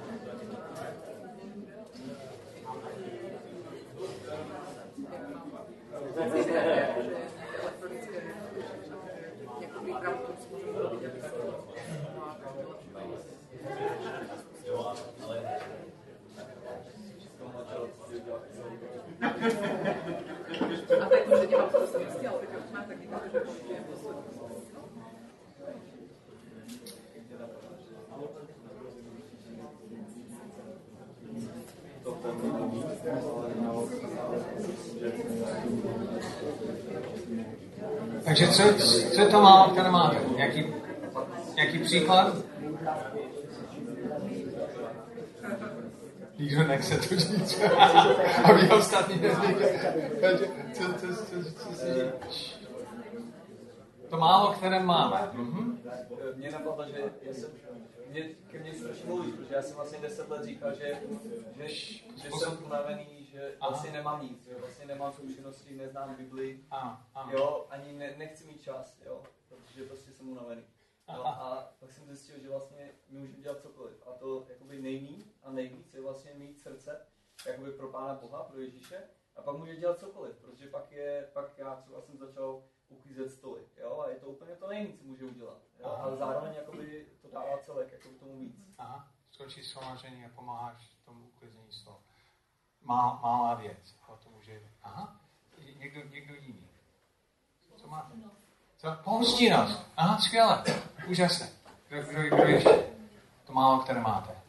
A 21.01 21.05
tak, 21.09 21.39
že 21.39 21.47
dělám 21.47 21.69
to, 21.69 21.79
co 21.79 21.87
jsem 21.87 22.01
chtěla, 22.17 22.33
tak 22.33 22.71
máte 22.73 22.87
taky 22.87 23.07
to, 23.07 23.15
že 23.23 23.59
to 23.59 23.73
je 23.73 23.79
poslední. 23.81 24.40
Takže 38.25 38.47
co, 38.47 38.63
co 39.15 39.25
to 39.31 39.41
má, 39.41 39.69
které 39.71 39.91
máte? 39.91 40.17
Jaký, 40.37 40.73
jaký 41.57 41.79
příklad? 41.79 42.35
Nikdo 46.39 46.63
nechce 46.63 46.97
to 46.97 47.15
říct, 47.15 47.61
aby 48.43 48.69
ostatní 48.69 49.21
nezvykli. 49.21 49.65
To 54.09 54.17
málo, 54.17 54.53
které 54.53 54.79
máme. 54.79 55.29
Mhm. 55.33 55.79
Mě 56.35 56.51
napadlo, 56.51 56.85
že 57.23 57.33
jsem 57.33 57.49
mě, 58.11 58.23
ke 58.23 58.59
mně 58.59 58.73
strašně 58.73 59.05
mluví, 59.05 59.31
protože 59.31 59.55
já 59.55 59.61
jsem 59.61 59.75
vlastně 59.75 59.99
deset 59.99 60.29
let 60.29 60.43
říkal, 60.45 60.75
že, 60.75 61.01
že, 61.55 61.67
že 62.23 62.31
jsem 62.31 62.63
unavený, 62.65 63.25
že 63.31 63.55
Aha. 63.59 63.69
vlastně 63.69 63.91
nemám 63.91 64.23
nic, 64.23 64.45
že 64.45 64.55
vlastně 64.55 64.85
nemám 64.85 65.13
zkušenosti, 65.13 65.75
neznám 65.75 66.15
Bibli, 66.15 66.65
Aha. 66.69 67.07
Aha. 67.15 67.31
jo, 67.31 67.67
ani 67.69 67.93
ne, 67.93 68.15
nechci 68.17 68.47
mít 68.47 68.61
čas, 68.61 68.97
jo, 69.05 69.23
protože 69.49 69.83
prostě 69.83 70.11
jsem 70.11 70.29
unavený. 70.29 70.63
No, 71.07 71.27
a 71.27 71.73
pak 71.79 71.91
jsem 71.91 72.05
zjistil, 72.05 72.39
že 72.39 72.49
vlastně 72.49 72.91
my 73.09 73.19
můžeme 73.19 73.43
dělat 73.43 73.61
cokoliv. 73.61 74.07
A 74.07 74.11
to 74.11 74.45
jakoby 74.49 74.81
nejmí 74.81 75.25
a 75.43 75.51
nejvíc 75.51 75.93
je 75.93 76.01
vlastně 76.01 76.33
mít 76.33 76.59
srdce 76.59 77.05
jakoby 77.45 77.71
pro 77.71 77.87
Pána 77.87 78.13
Boha, 78.13 78.43
pro 78.43 78.59
Ježíše. 78.59 79.03
A 79.35 79.41
pak 79.41 79.57
může 79.57 79.75
dělat 79.75 79.99
cokoliv, 79.99 80.35
protože 80.35 80.67
pak 80.67 80.91
je, 80.91 81.29
pak 81.33 81.57
já 81.57 81.75
třeba 81.75 82.01
jsem 82.01 82.17
začal 82.17 82.63
uklízet 82.91 83.31
stoly, 83.31 83.61
jo, 83.81 84.03
a 84.05 84.09
je 84.09 84.15
to 84.15 84.27
úplně 84.27 84.55
to 84.55 84.67
nejméně, 84.67 84.97
co 84.97 85.03
může 85.03 85.25
udělat. 85.25 85.57
Jo? 85.79 85.97
Ale 85.99 86.17
zároveň 86.17 86.53
jakoby 86.53 87.05
to 87.21 87.27
dává 87.27 87.57
celek, 87.57 87.91
jako 87.91 88.09
tomu 88.19 88.39
víc. 88.39 88.55
Aha, 88.77 89.07
skočí 89.31 89.63
shromažení 89.63 90.25
a 90.25 90.29
pomáháš 90.35 90.97
tomu 91.05 91.25
uklízení 91.27 91.71
stolu. 91.71 91.97
Má, 92.81 93.19
malá 93.21 93.55
věc, 93.55 93.95
ale 94.07 94.17
to 94.23 94.29
může... 94.29 94.61
Aha, 94.83 95.15
někdo, 95.77 96.01
někdo 96.09 96.35
jiný. 96.35 96.67
Co 97.75 97.87
máte? 97.87 98.13
Co? 98.77 98.97
Pohostinnost. 99.03 99.91
Aha, 99.97 100.17
skvěle. 100.17 100.63
Úžasné. 101.07 101.49
Kdo, 101.87 102.01
kdo, 102.01 102.35
kdo 102.35 102.43
ještě? 102.43 102.93
To 103.43 103.53
málo, 103.53 103.79
které 103.79 104.01
máte. 104.01 104.41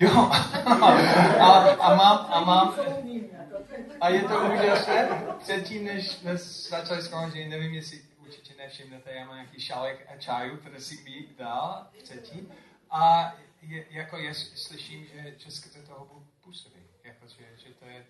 Jo. 0.00 0.10
a, 1.40 1.58
a 1.74 1.94
mám, 1.94 2.26
a 2.30 2.40
mám, 2.40 2.74
a 4.00 4.08
je 4.08 4.22
to 4.22 4.40
úžasné. 4.52 5.08
Předtím, 5.38 5.84
než 5.84 6.08
jsme 6.08 6.36
začali 6.36 7.02
schromáždění, 7.02 7.50
nevím, 7.50 7.74
jestli 7.74 8.02
určitě 8.18 8.54
nevšimnete, 8.58 9.12
já 9.12 9.26
mám 9.26 9.34
nějaký 9.34 9.60
šálek 9.60 10.18
čaju, 10.18 10.56
který 10.56 10.80
si 10.80 11.02
mi 11.02 11.26
dal 11.38 11.86
předtím. 12.02 12.52
A 12.90 13.32
je, 13.62 13.84
jako 13.90 14.16
je, 14.16 14.34
slyším, 14.34 15.06
že, 15.06 15.34
že 15.38 15.50
skrze 15.50 15.82
toho 15.82 16.08
působí. 16.40 16.82
Jako, 17.04 17.26
že, 17.26 17.56
že 17.56 17.74
to 17.74 17.84
je, 17.84 18.06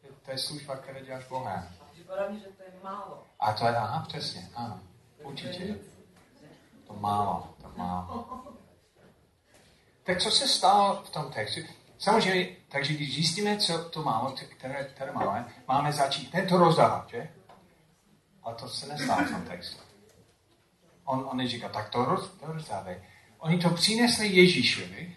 to, 0.00 0.14
to 0.24 0.30
je 0.30 0.38
služba, 0.38 0.76
která 0.76 1.00
děláš 1.00 1.24
Bohem. 1.24 1.68
Připadá 1.92 2.28
mi, 2.28 2.38
že 2.40 2.46
to 2.46 2.62
je 2.62 2.72
málo. 2.82 3.26
A 3.40 3.52
to 3.52 3.66
je, 3.66 3.76
aha, 3.76 4.04
přesně, 4.08 4.48
ano. 4.54 4.80
Určitě. 5.22 5.78
To 6.86 6.94
málo, 6.94 7.54
to 7.62 7.72
málo. 7.76 8.44
Tak 10.02 10.22
co 10.22 10.30
se 10.30 10.48
stalo 10.48 11.02
v 11.04 11.10
tom 11.10 11.32
textu? 11.32 11.60
Samozřejmě, 12.04 12.48
takže 12.68 12.94
když 12.94 13.14
zjistíme, 13.14 13.56
co 13.56 13.84
to 13.84 14.02
málo, 14.02 14.34
které, 14.58 14.84
které 14.84 15.12
máme, 15.12 15.46
máme 15.68 15.92
začít 15.92 16.30
tento 16.30 16.58
rozdávat, 16.58 17.08
že? 17.08 17.28
Ale 18.42 18.54
to 18.54 18.68
se 18.68 18.86
nestalo 18.86 19.24
v 19.24 19.30
tom 19.30 19.42
textu. 19.42 19.82
On, 21.04 21.28
on 21.30 21.36
neříká, 21.36 21.68
tak 21.68 21.88
to, 21.88 22.04
roz, 22.04 22.30
to 22.40 22.52
rozdávej. 22.52 22.96
Oni 23.38 23.58
to 23.58 23.70
přinesli 23.70 24.28
Ježíšovi, 24.28 25.16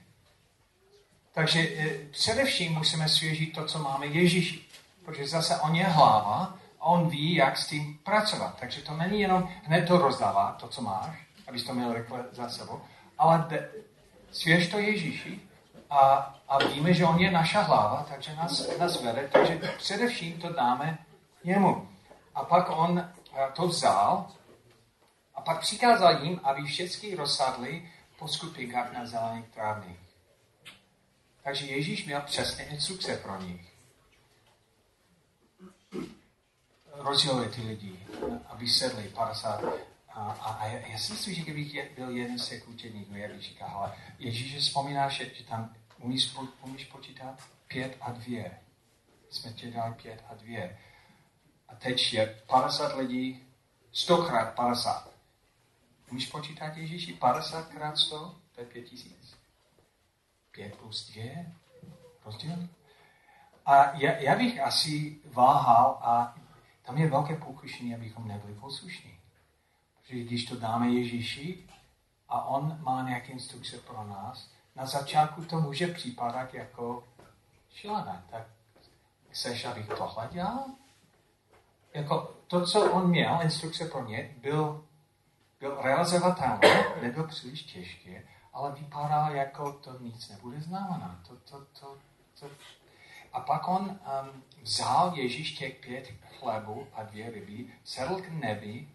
Takže 1.34 1.60
e, 1.60 1.90
především 2.12 2.74
musíme 2.74 3.10
svěžit 3.10 3.54
to, 3.54 3.66
co 3.66 3.80
máme 3.80 4.06
Ježíši. 4.06 4.66
Protože 5.06 5.28
zase 5.28 5.60
on 5.60 5.76
je 5.76 5.86
hlava 5.86 6.58
a 6.80 6.86
on 6.86 7.10
ví, 7.10 7.36
jak 7.36 7.58
s 7.58 7.68
tím 7.68 8.00
pracovat. 8.04 8.58
Takže 8.60 8.82
to 8.82 8.98
není 8.98 9.22
jenom 9.22 9.50
hned 9.64 9.82
to 9.82 9.98
rozdává, 9.98 10.52
to, 10.60 10.68
co 10.68 10.82
máš, 10.82 11.28
abys 11.48 11.64
to 11.64 11.74
měl 11.74 11.94
rychle 11.94 12.26
za 12.32 12.50
sebou, 12.50 12.82
ale 13.18 13.46
de, 13.50 13.70
svěž 14.32 14.68
to 14.68 14.80
Ježíši 14.80 15.47
a, 15.90 16.34
a 16.48 16.64
víme, 16.64 16.94
že 16.94 17.06
on 17.06 17.20
je 17.20 17.32
naša 17.32 17.62
hlava, 17.62 18.06
takže 18.10 18.36
nás, 18.36 18.78
nás 18.78 19.02
vede, 19.02 19.30
takže 19.32 19.74
především 19.78 20.42
to 20.42 20.54
dáme 20.54 20.98
jemu. 21.44 21.90
A 22.36 22.44
pak 22.44 22.70
on 22.70 23.00
e, 23.00 23.12
to 23.54 23.68
vzal 23.68 24.28
a 25.36 25.42
pak 25.42 25.62
přikázal 25.62 26.24
jim, 26.24 26.40
aby 26.44 26.64
všichni 26.64 27.16
rozsadli 27.16 27.92
po 28.20 28.28
skupinkách 28.28 28.94
na 28.94 29.06
zelených 29.06 29.48
trávných. 29.48 30.00
Takže 31.44 31.66
Ježíš 31.66 32.06
měl 32.06 32.22
přesné 32.22 32.64
instrukce 32.64 33.18
pro 33.18 33.42
nich. 33.42 33.74
Rozdělili 36.94 37.50
ty 37.50 37.62
lidi, 37.62 38.00
aby 38.48 38.68
sedli 38.68 39.04
50. 39.04 39.64
A, 40.18 40.32
a, 40.32 40.54
a 40.54 40.66
já 40.68 40.98
si 40.98 41.14
myslím, 41.14 41.36
že 41.36 41.42
kdybych 41.42 41.96
byl 41.96 42.10
jeden 42.10 42.40
z 42.40 42.50
těch 42.50 42.68
učeníků, 42.68 43.16
jak 43.16 43.42
říkal, 43.42 43.70
ale 43.70 43.94
Ježíš 44.20 44.58
vzpomíná, 44.58 45.10
že, 45.10 45.36
že 45.36 45.44
tam 45.44 45.76
umíš, 46.00 46.36
umíš 46.62 46.86
počítat 46.86 47.44
pět 47.68 47.98
a 48.02 48.12
dvě. 48.12 48.60
Jsme 49.30 49.54
tě 49.54 49.72
dali 49.72 49.94
pět 49.94 50.24
a 50.30 50.36
dvě. 50.36 50.80
A 51.68 51.76
teď 51.76 52.14
je 52.14 52.42
50 52.48 52.98
lidí, 52.98 53.44
stokrát 53.92 54.56
50. 54.56 55.12
Umíš 56.12 56.28
počítat 56.28 56.78
Ježíši 56.78 57.14
50 57.14 57.68
krát 57.68 57.98
100? 57.98 58.36
To 58.52 58.62
je 58.62 58.68
5000. 58.68 59.38
5 60.52 60.76
plus 60.76 61.12
2? 61.12 61.24
Rozdíl? 62.26 62.70
A 63.66 63.98
já, 63.98 64.12
já 64.12 64.36
bych 64.36 64.62
asi 64.62 65.20
váhal 65.26 66.00
a 66.02 66.36
tam 66.82 66.98
je 66.98 67.10
velké 67.10 67.36
pokušení, 67.36 67.96
abychom 67.96 68.28
nebyli 68.28 68.54
poslušní. 68.54 69.17
Protože 70.08 70.24
když 70.24 70.46
to 70.46 70.56
dáme 70.56 70.90
Ježíši 70.90 71.68
a 72.30 72.46
on 72.46 72.78
má 72.82 73.04
nějaké 73.04 73.32
instrukce 73.32 73.78
pro 73.78 74.04
nás, 74.04 74.52
na 74.76 74.86
začátku 74.86 75.46
to 75.46 75.62
může 75.62 75.88
připadat 75.88 76.54
jako 76.54 77.08
šílené. 77.74 78.24
Tak 78.30 78.48
chceš, 79.30 79.66
abych 79.66 79.88
tohle 79.88 80.30
dělal? 80.32 80.66
Jako 81.94 82.36
to, 82.48 82.66
co 82.66 82.92
on 82.92 83.10
měl, 83.10 83.40
instrukce 83.44 83.86
pro 83.86 84.06
ně, 84.06 84.36
byl 84.42 84.84
byl 85.60 85.78
realizovatelný, 85.82 86.70
nebyl 87.02 87.28
příliš 87.28 87.64
těžký, 87.64 88.18
ale 88.54 88.72
vypadal 88.72 89.36
jako 89.36 89.72
to 89.72 90.00
nic 90.00 90.30
nebude 90.30 90.62
znamenat. 90.62 91.18
To, 91.28 91.36
to, 91.36 91.66
to, 91.80 91.98
to. 92.40 92.50
A 93.34 93.40
pak 93.40 93.68
on 93.68 93.82
um, 93.82 94.44
vzal 94.62 95.14
Ježíš 95.16 95.52
těch 95.52 95.76
pět 95.76 96.14
chlebů 96.40 96.88
a 96.94 97.04
dvě 97.04 97.32
ryby, 97.32 97.74
sedl 97.84 98.16
k 98.16 98.30
nebi, 98.30 98.88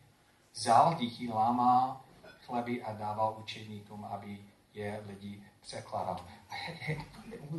vzal 0.53 0.95
díky, 0.95 1.29
lámal 1.29 2.01
chleby 2.47 2.83
a 2.83 2.93
dával 2.93 3.37
učeníkům, 3.38 4.05
aby 4.05 4.45
je 4.75 5.03
lidi 5.07 5.43
překladal. 5.61 6.27
A 6.51 6.55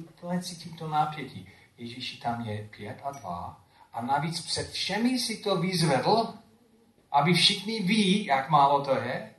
úplně 0.10 0.42
cítím 0.42 0.78
to 0.78 0.88
napětí. 0.88 1.50
Ježíši 1.78 2.18
tam 2.18 2.42
je 2.42 2.70
pět 2.78 3.02
a 3.04 3.12
dva 3.12 3.64
a 3.94 4.02
navíc 4.02 4.42
před 4.42 4.70
všemi 4.70 5.20
si 5.20 5.38
to 5.38 5.58
vyzvedl 5.58 6.34
aby 7.14 7.34
všichni 7.34 7.80
ví, 7.80 8.26
jak 8.26 8.50
málo 8.50 8.86
to 8.86 8.96
je, 8.96 9.36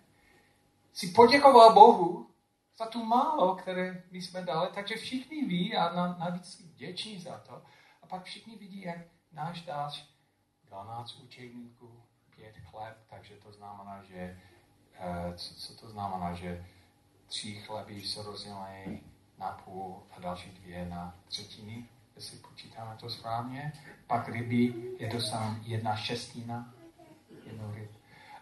si 0.92 1.06
poděkoval 1.06 1.74
Bohu 1.74 2.30
za 2.78 2.86
tu 2.86 3.04
málo, 3.04 3.56
které 3.56 4.04
my 4.10 4.22
jsme 4.22 4.42
dali, 4.42 4.68
takže 4.74 4.96
všichni 4.96 5.44
ví 5.44 5.76
a 5.76 6.16
navíc 6.18 6.60
vděční 6.60 7.18
za 7.18 7.38
to. 7.38 7.62
A 8.02 8.06
pak 8.06 8.24
všichni 8.24 8.56
vidí, 8.56 8.82
jak 8.82 8.98
náš 9.32 9.62
dáš 9.62 10.08
12 10.64 11.14
učeníků, 11.14 12.02
pět 12.36 12.54
chleb, 12.70 12.96
takže 13.10 13.34
to 13.34 13.52
znamená, 13.52 14.02
že 14.02 14.38
eh, 14.94 15.34
co, 15.36 15.54
co 15.54 15.76
to 15.76 15.88
znamená, 15.90 16.34
že 16.34 16.66
tři 17.26 17.54
chleby 17.54 17.94
jsou 17.94 18.22
rozdělené 18.22 19.00
na 19.38 19.48
půl 19.48 20.02
a 20.16 20.20
další 20.20 20.50
dvě 20.50 20.86
na 20.86 21.14
třetiny, 21.28 21.88
jestli 22.16 22.38
počítáme 22.38 22.96
to 22.96 23.10
správně. 23.10 23.72
Pak 24.06 24.28
ryby 24.28 24.74
je 24.98 25.08
dostanou 25.08 25.56
jedna 25.62 25.96
šestina 25.96 26.74
jednou 27.46 27.74
rybu. 27.74 27.94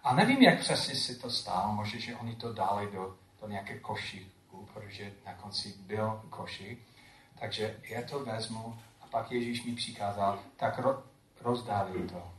A 0.05 0.15
nevím, 0.15 0.43
jak 0.43 0.61
přesně 0.61 0.95
si 0.95 1.17
to 1.17 1.31
stalo, 1.31 1.73
možná, 1.73 1.99
že 1.99 2.17
oni 2.17 2.37
to 2.37 2.53
dali 2.53 2.91
do, 2.93 3.17
do 3.41 3.49
nějaké 3.49 3.79
košíku, 3.79 4.69
protože 4.73 5.13
na 5.27 5.35
konci 5.35 5.75
byl 5.79 6.23
košík. 6.31 6.79
Takže 7.41 7.81
já 7.83 8.03
to 8.03 8.25
vezmu 8.25 8.79
a 9.01 9.07
pak 9.07 9.33
Ježíš 9.33 9.65
mi 9.65 9.73
přikázal, 9.73 10.39
tak 10.57 10.79
ro, 10.79 11.03
rozdávej 11.41 12.09
to. 12.09 12.33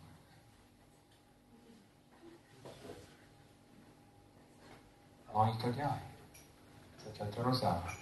A 5.34 5.36
oni 5.36 5.58
to 5.58 5.72
dělají. 5.72 6.02
To, 7.17 7.26
to 7.26 7.43
rozdává. 7.43 7.93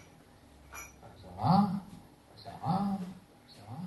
Rozdává, 1.14 1.82
rozdává, 2.34 2.98
rozdává. 3.46 3.86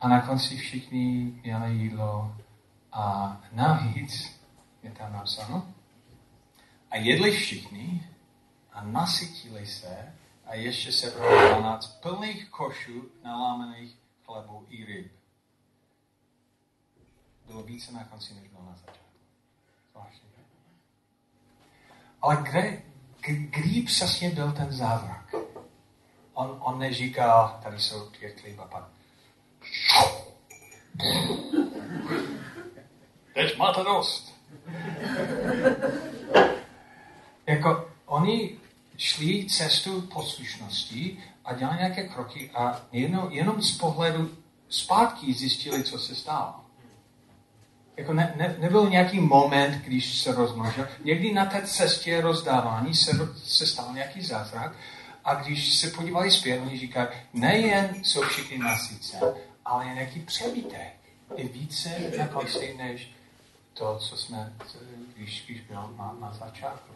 A 0.00 0.08
na 0.08 0.20
konci 0.20 0.56
všichni 0.56 1.40
měli 1.42 1.72
jídlo 1.72 2.36
a 2.92 3.36
navíc 3.52 4.40
je 4.82 4.90
tam 4.90 5.12
napsáno, 5.12 5.72
a 6.90 6.96
jedli 6.96 7.30
všichni 7.30 8.10
a 8.72 8.82
nasytili 8.82 9.66
se 9.66 10.14
a 10.44 10.54
ještě 10.54 10.92
se 10.92 11.10
pro 11.10 11.48
12 11.48 11.86
plných 11.86 12.50
košů 12.50 13.10
nalámených 13.24 13.96
chlebů 14.24 14.66
i 14.68 14.84
ryb. 14.84 15.12
Bylo 17.46 17.62
více 17.62 17.92
na 17.92 18.04
konci, 18.04 18.34
než 18.34 18.48
bylo 18.48 18.64
na 18.64 18.76
začátku. 18.76 19.04
Zvláštně. 19.92 20.25
Ale 22.26 22.36
kde, 22.42 22.82
kdy 23.26 23.82
přesně 23.82 24.30
byl 24.30 24.52
ten 24.52 24.72
zázrak? 24.72 25.34
On, 26.34 26.58
on 26.60 26.78
neříkal, 26.78 27.60
tady 27.62 27.80
jsou 27.80 28.10
pět 28.18 28.40
chleba, 28.40 28.64
pak 28.66 28.84
teď 33.34 33.58
máte 33.58 33.84
dost. 33.84 34.34
jako 37.46 37.90
oni 38.06 38.58
šli 38.96 39.46
cestu 39.46 40.00
poslušnosti 40.00 41.18
a 41.44 41.54
dělali 41.54 41.78
nějaké 41.78 42.08
kroky 42.08 42.50
a 42.54 42.80
jenom, 42.92 43.32
jenom 43.32 43.62
z 43.62 43.78
pohledu 43.78 44.36
zpátky 44.68 45.34
zjistili, 45.34 45.82
co 45.82 45.98
se 45.98 46.14
stalo. 46.14 46.65
Jako 47.96 48.12
ne, 48.12 48.34
ne, 48.36 48.56
nebyl 48.58 48.90
nějaký 48.90 49.20
moment, 49.20 49.82
když 49.84 50.18
se 50.18 50.34
rozmnožil. 50.34 50.88
Někdy 51.04 51.32
na 51.32 51.46
té 51.46 51.62
cestě 51.62 52.20
rozdávání 52.20 52.94
se, 52.94 53.10
se 53.44 53.66
stal 53.66 53.94
nějaký 53.94 54.22
zázrak 54.22 54.72
a 55.24 55.34
když 55.34 55.74
se 55.74 55.90
podívali 55.90 56.30
zpět, 56.30 56.60
oni 56.60 56.78
říkají, 56.78 57.08
nejen 57.32 58.04
jsou 58.04 58.22
všichni 58.22 58.58
nasycen, 58.58 59.20
ale 59.64 59.86
je 59.86 59.94
nějaký 59.94 60.20
přebytek. 60.20 60.92
Je 61.36 61.48
více 61.48 61.90
na 62.18 62.28
konci, 62.28 62.74
než 62.78 63.10
to, 63.74 63.98
co 63.98 64.16
jsme, 64.16 64.52
když, 65.16 65.44
když 65.46 65.60
byl 65.60 65.94
na, 65.98 66.16
na 66.20 66.32
začátku. 66.32 66.92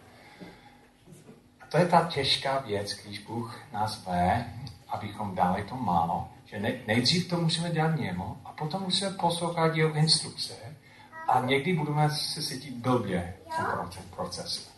A 1.61 1.67
to 1.67 1.79
je 1.79 1.87
ta 1.87 2.09
těžká 2.15 2.59
věc, 2.59 2.93
když 2.93 3.19
Bůh 3.19 3.61
nás 3.73 4.07
vé, 4.07 4.55
abychom 4.89 5.35
dali 5.35 5.65
to 5.65 5.77
málo, 5.77 6.29
že 6.45 6.61
ne, 6.61 6.73
nejdřív 6.87 7.29
to 7.29 7.37
musíme 7.37 7.71
dělat 7.71 7.97
němu 7.97 8.37
a 8.45 8.53
potom 8.53 8.83
musíme 8.83 9.11
poslouchat 9.11 9.77
jeho 9.77 9.95
instrukce 9.95 10.55
a 11.31 11.41
někdy 11.41 11.73
budeme 11.73 12.11
se 12.11 12.43
cítit 12.43 12.75
blbě 12.75 13.35
tom 13.95 14.03
procesu. 14.17 14.71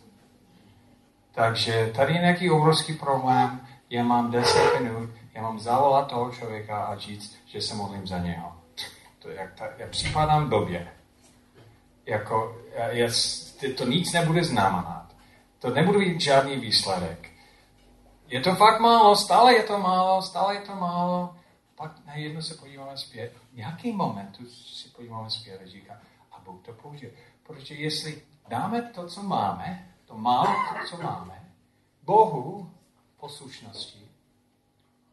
Takže 1.34 1.92
tady 1.96 2.14
je 2.14 2.20
nějaký 2.20 2.50
obrovský 2.50 2.94
problém, 2.94 3.60
já 3.90 4.04
mám 4.04 4.30
10 4.30 4.80
minut, 4.80 5.10
já 5.34 5.42
mám 5.42 5.60
zavolat 5.60 6.08
toho 6.08 6.30
člověka 6.30 6.84
a 6.84 6.98
říct, 6.98 7.36
že 7.46 7.60
se 7.60 7.74
modlím 7.74 8.06
za 8.06 8.18
něho. 8.18 8.52
To 9.18 9.28
je, 9.28 9.36
jak 9.36 9.54
ta, 9.54 9.64
já 9.78 9.86
připadám 9.88 10.48
blbě 10.48 10.88
jako, 12.06 12.62
je, 12.90 13.08
to 13.76 13.84
nic 13.84 14.12
nebude 14.12 14.44
znamenat. 14.44 15.06
To 15.58 15.70
nebude 15.70 15.98
mít 15.98 16.20
žádný 16.20 16.56
výsledek. 16.56 17.30
Je 18.26 18.40
to 18.40 18.54
fakt 18.54 18.80
málo, 18.80 19.16
stále 19.16 19.54
je 19.54 19.62
to 19.62 19.78
málo, 19.78 20.22
stále 20.22 20.54
je 20.54 20.60
to 20.60 20.74
málo. 20.74 21.36
Pak 21.74 21.92
najednou 22.06 22.42
se 22.42 22.54
podíváme 22.54 22.96
zpět. 22.96 23.32
V 23.52 23.56
nějaký 23.56 23.92
momentu 23.92 24.46
si 24.46 24.88
podíváme 24.88 25.30
zpět 25.30 25.60
a 25.64 25.68
říká, 25.68 26.00
Bůh 26.44 26.64
to 26.64 26.72
použije. 26.72 27.12
Protože 27.42 27.74
jestli 27.74 28.22
dáme 28.48 28.82
to, 28.82 29.06
co 29.08 29.22
máme, 29.22 29.94
to 30.04 30.18
málo, 30.18 30.46
to, 30.46 30.86
co 30.88 31.02
máme, 31.02 31.52
Bohu 32.02 32.74
poslušnosti, 33.16 34.08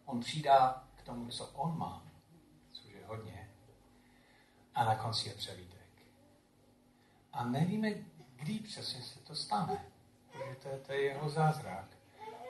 on 0.06 0.20
přidá 0.20 0.84
k 0.96 1.02
tomu, 1.02 1.30
co 1.30 1.46
on 1.46 1.78
má, 1.78 2.04
což 2.72 2.94
je 2.94 3.06
hodně, 3.08 3.50
a 4.76 4.84
na 4.84 4.96
konci 4.96 5.30
je 5.30 5.36
převíte 5.36 5.80
a 7.39 7.44
nevíme, 7.44 7.92
kdy 8.36 8.60
přesně 8.60 9.02
se 9.02 9.20
to 9.20 9.36
stane. 9.36 9.86
Protože 10.32 10.56
to, 10.56 10.70
to 10.86 10.94
je 10.94 11.02
jeho 11.02 11.30
zázrak. 11.30 11.86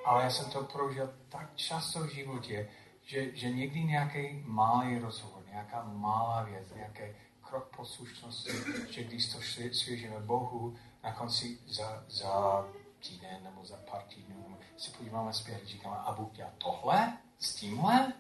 ale 0.06 0.24
já 0.24 0.30
jsem 0.30 0.52
to 0.52 0.64
prožil 0.64 1.14
tak 1.30 1.56
často 1.56 2.00
v 2.00 2.14
životě, 2.14 2.70
že, 3.02 3.36
že 3.36 3.50
někdy 3.50 3.84
nějaký 3.84 4.44
malý 4.46 5.00
rozhovor, 5.00 5.44
nějaká 5.52 5.84
malá 5.84 6.44
věc, 6.44 6.74
nějaký 6.76 7.02
krok 7.50 7.76
poslušnosti, 7.76 8.52
že 8.90 9.04
když 9.04 9.34
to 9.34 9.42
svěžíme 9.72 10.20
Bohu, 10.20 10.76
na 11.04 11.14
konci 11.14 11.60
za, 11.68 12.06
za 12.08 12.66
týden 13.00 13.44
nebo 13.44 13.66
za 13.66 13.78
pár 13.92 14.02
týdnů 14.04 14.58
se 14.78 14.92
podíváme 14.92 15.34
zpět, 15.34 15.66
říkáme, 15.66 15.98
a 15.98 16.12
Bůh 16.12 16.32
dělá 16.32 16.50
tohle 16.58 17.18
s 17.40 17.56
tímhle? 17.56 18.14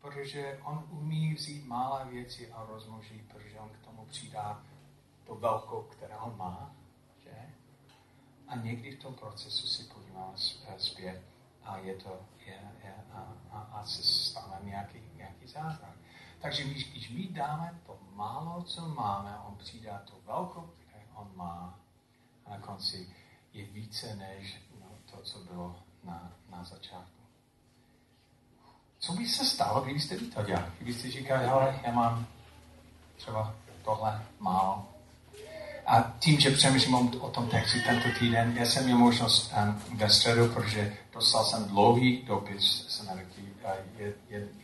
Protože 0.00 0.60
on 0.64 0.88
umí 0.90 1.34
vzít 1.34 1.66
malé 1.66 2.04
věci 2.04 2.52
a 2.52 2.64
rozmnoží, 2.64 3.22
protože 3.28 3.60
on 3.60 3.68
k 3.68 3.84
tomu 3.84 4.06
přidá 4.06 4.62
to 5.26 5.34
velkou, 5.34 5.82
která 5.82 6.20
on 6.20 6.36
má. 6.36 6.74
Že? 7.24 7.50
A 8.48 8.56
někdy 8.56 8.96
v 8.96 9.02
tom 9.02 9.14
procesu 9.14 9.66
si 9.66 9.84
podíváme 9.84 10.34
zpět 10.78 11.22
a 11.64 11.76
je 11.76 11.94
to, 11.94 12.20
je, 12.46 12.60
je, 12.84 12.94
a, 13.12 13.34
a, 13.50 13.60
a 13.60 13.86
se 13.86 14.02
stane 14.02 14.58
nějaký, 14.62 14.98
nějaký 15.16 15.46
zázrak. 15.46 15.96
Takže 16.42 16.64
když, 16.64 16.90
když 16.90 17.10
my 17.10 17.28
dáme 17.30 17.80
to 17.86 17.98
málo, 18.14 18.62
co 18.62 18.88
máme, 18.88 19.36
on 19.48 19.56
přidá 19.56 20.02
to 20.04 20.12
velkou, 20.26 20.60
které 20.60 21.04
on 21.14 21.30
má 21.34 21.78
a 22.46 22.50
na 22.50 22.58
konci 22.58 23.08
je 23.52 23.64
více 23.64 24.16
než 24.16 24.62
no, 24.80 24.86
to, 25.10 25.22
co 25.22 25.38
bylo 25.38 25.76
na, 26.04 26.32
na 26.50 26.64
začátku. 26.64 27.22
Co 28.98 29.12
by 29.12 29.28
se 29.28 29.44
stalo, 29.44 29.80
kdybyste 29.80 30.16
vy 30.16 30.26
to 30.26 30.42
dělali? 30.42 30.66
Kdybyste 30.76 31.10
říkali, 31.10 31.46
hele, 31.46 31.80
já 31.84 31.92
mám 31.92 32.26
třeba 33.16 33.54
tohle 33.84 34.22
málo. 34.40 34.88
A 35.86 36.14
tím, 36.18 36.40
že 36.40 36.50
přemýšlím 36.50 36.94
o 37.20 37.30
tom 37.30 37.48
textu 37.48 37.78
tento 37.86 38.08
týden, 38.18 38.56
já 38.56 38.66
jsem 38.66 38.84
měl 38.84 38.98
možnost 38.98 39.52
um, 39.52 39.98
ve 39.98 40.10
středu, 40.10 40.48
protože 40.48 40.96
dostal 41.12 41.44
jsem 41.44 41.64
dlouhý 41.64 42.22
dopis 42.22 43.00
uh, 43.02 43.20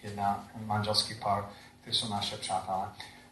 jedna 0.02 0.48
manželský 0.66 1.14
pár, 1.14 1.50
kteří 1.88 2.00
jsou 2.00 2.08
naše 2.08 2.36
přátelé. 2.36 2.88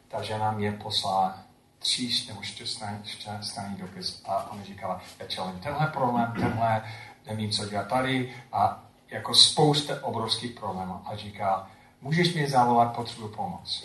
Ta 0.09 0.23
žena 0.23 0.51
mě 0.51 0.73
poslala 0.73 1.39
tři 1.79 2.25
nebo 2.29 2.43
čtyřstranný 2.43 3.77
dopis 3.77 4.23
a 4.25 4.51
ona 4.51 4.65
říkala, 4.65 5.03
já 5.19 5.27
čelím 5.27 5.61
tenhle 5.61 5.87
problém, 5.87 6.33
tenhle, 6.41 6.85
nevím, 7.27 7.51
co 7.51 7.69
dělat 7.69 7.89
tady 7.89 8.35
a 8.53 8.83
jako 9.09 9.35
spousta 9.35 10.05
obrovských 10.05 10.51
problémů 10.51 11.03
a 11.07 11.17
říká, 11.17 11.71
můžeš 12.01 12.35
mě 12.35 12.49
zavolat, 12.51 12.97
potřebuji 12.97 13.29
pomoc. 13.29 13.85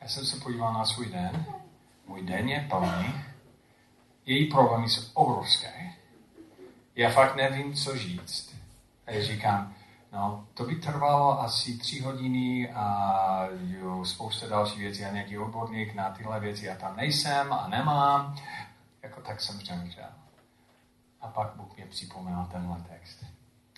Já 0.00 0.08
jsem 0.08 0.26
se 0.26 0.36
podíval 0.36 0.72
na 0.72 0.84
svůj 0.84 1.06
den, 1.06 1.46
můj 2.06 2.22
den 2.22 2.48
je 2.48 2.66
plný, 2.70 3.14
její 4.26 4.46
problémy 4.46 4.88
jsou 4.88 5.02
obrovské, 5.14 5.92
já 6.96 7.10
fakt 7.10 7.36
nevím, 7.36 7.74
co 7.74 7.98
říct. 7.98 8.54
A 9.06 9.10
já 9.10 9.24
říkám, 9.24 9.74
no, 10.14 10.46
to 10.54 10.64
by 10.64 10.76
trvalo 10.76 11.40
asi 11.40 11.78
tři 11.78 12.00
hodiny 12.00 12.72
a 12.72 13.48
jo, 13.52 14.04
spousta 14.04 14.46
další 14.46 14.80
věcí 14.80 15.04
a 15.04 15.10
nějaký 15.10 15.38
odborník 15.38 15.94
na 15.94 16.10
tyhle 16.10 16.40
věci 16.40 16.66
já 16.66 16.74
tam 16.74 16.96
nejsem 16.96 17.52
a 17.52 17.68
nemám. 17.68 18.36
Jako 19.02 19.20
tak 19.20 19.40
jsem 19.40 19.58
přemýšlel. 19.58 20.08
A 21.20 21.28
pak 21.28 21.56
Bůh 21.56 21.76
mě 21.76 21.86
připomněl 21.86 22.48
tenhle 22.52 22.84
text. 22.88 23.24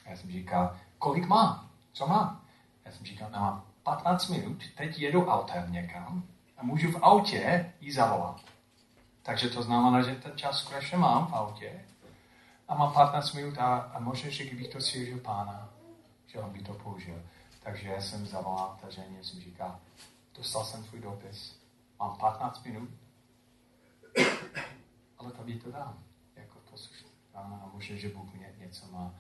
Já 0.07 0.17
jsem 0.17 0.31
říkal, 0.31 0.77
kolik 0.99 1.27
mám? 1.27 1.71
Co 1.93 2.07
mám? 2.07 2.41
Já 2.85 2.93
jsem 2.93 3.07
říkal, 3.07 3.31
no, 3.33 3.41
mám 3.41 3.65
15 3.83 4.29
minut, 4.29 4.63
teď 4.77 4.99
jedu 4.99 5.27
autem 5.27 5.73
někam 5.73 6.23
a 6.59 6.65
můžu 6.65 6.91
v 6.91 7.03
autě 7.03 7.73
jí 7.81 7.93
zavolat. 7.93 8.41
Takže 9.23 9.49
to 9.49 9.63
znamená, 9.63 10.03
že 10.03 10.15
ten 10.15 10.33
čas 10.37 10.59
skutečně 10.59 10.99
mám 10.99 11.27
v 11.27 11.35
autě 11.35 11.85
a 12.69 12.75
mám 12.75 12.93
15 12.93 13.33
minut 13.33 13.59
a, 13.59 13.77
a 13.77 14.01
možná, 14.01 14.31
že 14.31 14.45
kdybych 14.45 14.69
to 14.69 14.81
svěřil 14.81 15.19
pána, 15.19 15.69
že 16.37 16.43
on 16.43 16.53
by 16.53 16.63
to 16.63 16.75
použil. 16.75 17.23
Takže 17.63 17.89
já 17.89 18.01
jsem 18.01 18.27
zavolal 18.27 18.79
ta 18.81 18.91
ženě, 18.91 19.25
jsem 19.25 19.41
říkal, 19.41 19.81
dostal 20.37 20.65
jsem 20.65 20.85
tvůj 20.85 21.01
dopis, 21.01 21.59
mám 21.99 22.17
15 22.17 22.65
minut, 22.65 22.89
ale 25.19 25.33
to 25.33 25.43
by 25.43 25.55
to 25.55 25.71
dám, 25.71 25.99
jako 26.37 26.59
poslušný. 26.71 27.11
A 27.35 27.71
možná, 27.73 27.97
že 27.97 28.09
Bůh 28.09 28.35
mě 28.35 28.55
něco 28.59 28.87
má. 28.93 29.15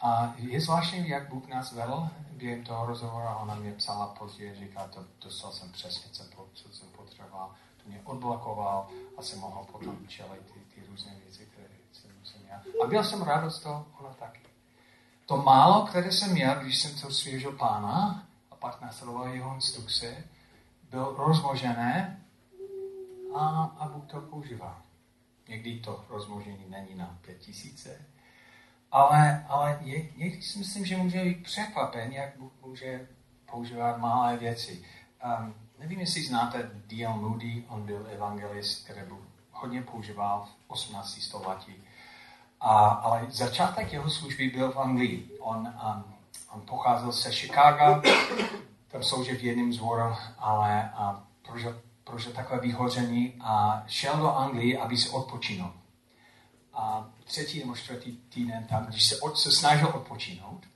A 0.00 0.34
je 0.36 0.60
zvláštní, 0.60 1.08
jak 1.08 1.28
Bůh 1.28 1.48
nás 1.48 1.72
vedl 1.72 2.08
během 2.32 2.64
toho 2.64 2.86
rozhovoru 2.86 3.26
a 3.26 3.36
ona 3.36 3.54
mě 3.54 3.72
psala 3.72 4.06
později, 4.06 4.54
říká, 4.54 4.88
to 4.88 5.04
dostal 5.22 5.52
jsem 5.52 5.72
přesně, 5.72 6.10
co, 6.10 6.24
jsem 6.72 6.88
potřeboval, 6.88 7.54
to 7.82 7.88
mě 7.88 8.00
odblokoval 8.04 8.88
a 9.16 9.22
jsem 9.22 9.40
mohl 9.40 9.64
potom 9.64 10.06
čelit 10.08 10.52
ty, 10.52 10.60
ty 10.74 10.86
různé 10.86 11.14
věci, 11.24 11.46
které 11.46 11.74
jsem 11.92 12.42
měl. 12.42 12.84
A 12.84 12.86
byl 12.86 13.04
jsem 13.04 13.22
rád 13.22 13.50
z 13.50 13.60
toho, 13.60 13.86
ona 13.98 14.14
taky. 14.14 14.49
To 15.30 15.36
málo, 15.36 15.86
které 15.86 16.12
jsem 16.12 16.32
měl, 16.32 16.54
když 16.54 16.78
jsem 16.78 17.00
to 17.00 17.10
svěžil 17.10 17.52
pána 17.52 18.26
a 18.50 18.56
pak 18.56 18.80
následoval 18.80 19.28
jeho 19.28 19.54
instrukce, 19.54 20.24
bylo 20.90 21.14
rozmožené 21.26 22.20
a, 23.34 23.64
a 23.78 23.88
Bůh 23.88 24.04
to 24.06 24.20
používal. 24.20 24.82
Někdy 25.48 25.80
to 25.80 26.04
rozmožení 26.08 26.64
není 26.68 26.94
na 26.94 27.18
pět 27.20 27.38
tisíce, 27.38 28.06
ale, 28.92 29.46
ale 29.48 29.78
někdy 30.16 30.42
si 30.42 30.58
myslím, 30.58 30.84
že 30.84 30.96
může 30.96 31.24
být 31.24 31.42
překvapen, 31.42 32.12
jak 32.12 32.38
Bůh 32.38 32.52
může 32.62 33.08
používat 33.50 33.98
malé 33.98 34.36
věci. 34.36 34.84
Um, 35.40 35.54
nevím, 35.78 36.00
jestli 36.00 36.22
znáte 36.22 36.70
D.L. 36.86 37.16
Moody, 37.16 37.64
on 37.68 37.86
byl 37.86 38.06
evangelist, 38.10 38.84
který 38.84 39.00
byl 39.06 39.18
hodně 39.52 39.82
používal 39.82 40.48
v 40.66 40.70
18. 40.70 41.22
století. 41.22 41.84
A, 42.60 42.88
ale 42.88 43.26
začátek 43.30 43.92
jeho 43.92 44.10
služby 44.10 44.48
byl 44.48 44.72
v 44.72 44.78
Anglii. 44.78 45.36
On, 45.40 45.56
um, 45.58 46.04
on 46.50 46.60
pocházel 46.60 47.12
se 47.12 47.32
Chicago, 47.32 48.02
tam 48.88 49.02
sloužil 49.02 49.36
v 49.36 49.42
jedním 49.42 49.72
zboru, 49.72 50.14
ale 50.38 50.90
a 50.94 51.24
prožil, 51.46 51.80
prožil 52.04 52.32
takové 52.32 52.60
vyhoření 52.60 53.34
a 53.40 53.82
šel 53.86 54.16
do 54.16 54.36
Anglii, 54.36 54.78
aby 54.78 54.96
se 54.96 55.10
odpočinul. 55.10 55.72
A 56.74 57.06
třetí 57.24 57.58
nebo 57.58 57.76
čtvrtý 57.76 58.16
týden 58.16 58.66
tam, 58.66 58.86
když 58.86 59.04
se, 59.08 59.20
od, 59.20 59.38
se 59.38 59.52
snažil 59.52 59.88
odpočinout, 59.88 60.66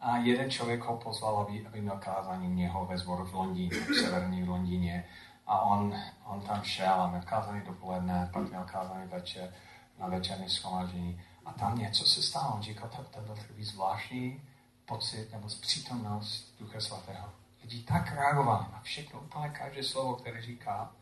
a 0.00 0.16
jeden 0.16 0.50
člověk 0.50 0.84
ho 0.84 0.96
pozval, 0.96 1.38
aby, 1.38 1.66
aby 1.66 1.80
měl 1.80 1.96
kázání 1.98 2.54
něho 2.54 2.86
ve 2.86 2.98
zboru 2.98 3.24
v 3.24 3.34
Londýně, 3.34 3.70
v 3.70 3.94
severní 3.94 4.44
Londýně. 4.44 5.04
A 5.46 5.60
on, 5.60 5.94
on 6.24 6.40
tam 6.40 6.62
šel 6.62 6.92
a 6.92 7.06
měl 7.06 7.22
kázání 7.24 7.62
dopoledne, 7.66 8.30
pak 8.32 8.48
měl 8.48 8.64
kázání 8.64 9.08
večer, 9.08 9.54
na 9.98 10.08
večerní 10.08 10.50
schromáždění. 10.50 11.20
A 11.44 11.52
tam 11.52 11.78
něco 11.78 12.04
se 12.04 12.22
stalo. 12.22 12.54
On 12.54 12.62
říkal, 12.62 12.88
to, 12.96 13.02
to 13.02 13.20
byl 13.20 13.34
takový 13.34 13.64
zvláštní 13.64 14.42
pocit 14.86 15.32
nebo 15.32 15.48
přítomnost 15.60 16.54
Ducha 16.60 16.80
Svatého. 16.80 17.28
Lidi 17.62 17.82
tak 17.82 18.12
reagovali 18.12 18.66
na 18.72 18.80
všechno, 18.82 19.20
úplně 19.20 19.48
každé 19.48 19.82
slovo, 19.82 20.16
které 20.16 20.42
říká. 20.42 20.92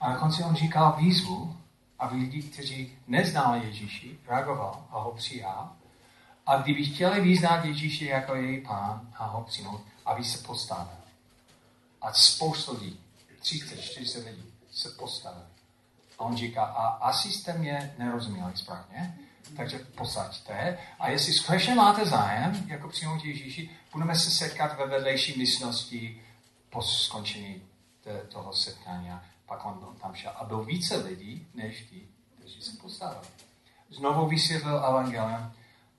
A 0.00 0.10
na 0.10 0.18
konci 0.18 0.44
on 0.44 0.54
říkal 0.54 0.96
výzvu, 0.98 1.56
aby 1.98 2.16
lidi, 2.16 2.42
kteří 2.42 2.98
neznali 3.06 3.66
Ježíši, 3.66 4.18
reagoval 4.26 4.86
a 4.90 4.98
ho 4.98 5.12
přijal. 5.12 5.72
A 6.46 6.56
kdyby 6.56 6.84
chtěli 6.84 7.20
vyznat 7.20 7.64
Ježíši 7.64 8.04
jako 8.04 8.34
její 8.34 8.60
pán 8.60 9.12
a 9.16 9.26
ho 9.26 9.42
přijmout, 9.42 9.80
aby 10.04 10.24
se 10.24 10.38
postavil. 10.38 10.96
A 12.00 12.12
spoustu 12.12 12.74
lidí, 12.80 13.00
30, 13.40 13.80
40 13.82 14.26
lidí, 14.26 14.52
se 14.72 14.90
postavili. 14.90 15.46
A 16.18 16.24
on 16.24 16.36
říká, 16.36 16.64
a 16.64 16.86
asi 16.86 17.32
jste 17.32 17.52
mě 17.52 17.94
nerozuměli 17.98 18.56
správně, 18.56 19.18
takže 19.56 19.78
posaďte. 19.78 20.78
A 20.98 21.08
jestli 21.08 21.32
skutečně 21.32 21.74
máte 21.74 22.06
zájem, 22.06 22.64
jako 22.66 22.88
přijmout 22.88 23.24
Ježíši, 23.24 23.70
budeme 23.92 24.14
se 24.14 24.30
setkat 24.30 24.78
ve 24.78 24.86
vedlejší 24.86 25.38
místnosti 25.38 26.22
po 26.70 26.82
skončení 26.82 27.62
toho 28.28 28.52
setkání. 28.52 29.10
Pak 29.46 29.64
on 29.64 29.96
tam 30.02 30.14
šel. 30.14 30.32
A 30.36 30.44
byl 30.44 30.64
více 30.64 30.96
lidí, 30.96 31.46
než 31.54 31.82
ti, 31.90 32.08
kteří 32.38 32.62
se 32.62 32.76
postavili. 32.76 33.26
Znovu 33.90 34.28
vysvětlil 34.28 34.76
evangelium 34.76 35.52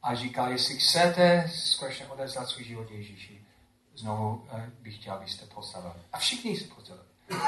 a 0.03 0.15
říkal, 0.15 0.51
jestli 0.51 0.77
chcete 0.77 1.51
skutečně 1.55 2.07
odezvat 2.07 2.49
svůj 2.49 2.65
život 2.65 2.91
Ježíši, 2.91 3.45
znovu 3.95 4.47
eh, 4.51 4.71
bych 4.81 4.95
chtěl, 4.95 5.13
abyste 5.13 5.45
postavili. 5.45 5.93
A 6.13 6.17
všichni 6.17 6.57
se 6.57 6.67
postavili. 6.67 7.05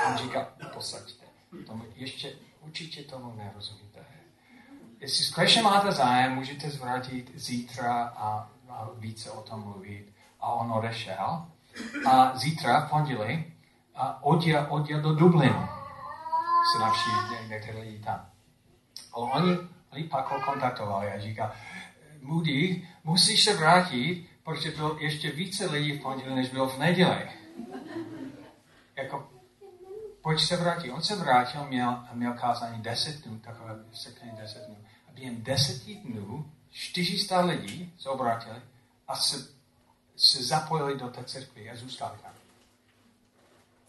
On 0.07 0.17
říká, 0.17 0.53
posaďte. 0.73 1.25
Tomu 1.67 1.85
ještě 1.95 2.33
určitě 2.69 3.03
tomu 3.03 3.35
nerozumíte. 3.35 3.99
Jestli 4.99 5.25
skutečně 5.25 5.61
máte 5.61 5.91
zájem, 5.91 6.35
můžete 6.35 6.69
zvrátit 6.69 7.31
zítra 7.35 8.03
a, 8.03 8.49
a 8.69 8.89
více 8.97 9.31
o 9.31 9.41
tom 9.41 9.63
mluvit. 9.63 10.13
A 10.39 10.53
on 10.53 10.71
odešel. 10.71 11.45
A 12.05 12.37
zítra, 12.37 12.85
v 12.85 12.89
pondělí, 12.89 13.53
odjel, 14.21 14.65
odjel 14.69 15.01
do 15.01 15.15
Dublinu 15.15 15.67
se 16.73 16.79
navštívit 16.79 17.49
některé 17.49 17.79
lidi 17.79 17.99
tam. 17.99 18.29
Ale 19.13 19.31
oni, 19.31 19.57
oni 19.91 20.03
pak 20.03 20.31
ho 20.31 20.41
kontaktovali 20.41 21.11
a 21.11 21.19
říká, 21.19 21.51
Moody, 22.21 22.87
musíš 23.03 23.43
se 23.43 23.57
vrátit, 23.57 24.29
protože 24.43 24.71
bylo 24.71 24.97
ještě 24.99 25.31
více 25.31 25.65
lidí 25.65 25.91
v 25.91 26.01
pondělí, 26.01 26.35
než 26.35 26.49
bylo 26.49 26.69
v 26.69 26.79
neděli. 26.79 27.29
Jako, 28.95 29.38
pojď 30.21 30.41
se 30.41 30.55
vrátit. 30.55 30.91
On 30.91 31.01
se 31.01 31.15
vrátil, 31.15 31.65
měl, 31.67 32.03
měl 32.13 32.33
kázání 32.33 32.81
10 32.81 33.21
dnů, 33.21 33.39
takové 33.39 33.75
setkání 33.93 34.31
10 34.31 34.65
dnů. 34.65 34.77
během 35.13 35.43
deseti 35.43 35.95
dnů 35.95 36.51
400 36.71 37.41
lidí 37.41 37.93
se 37.97 38.09
obrátili 38.09 38.61
a 39.07 39.15
se, 39.15 39.47
se 40.15 40.43
zapojili 40.43 40.99
do 40.99 41.09
té 41.09 41.23
církve 41.23 41.69
a 41.69 41.75
zůstali 41.75 42.17
tam. 42.23 42.33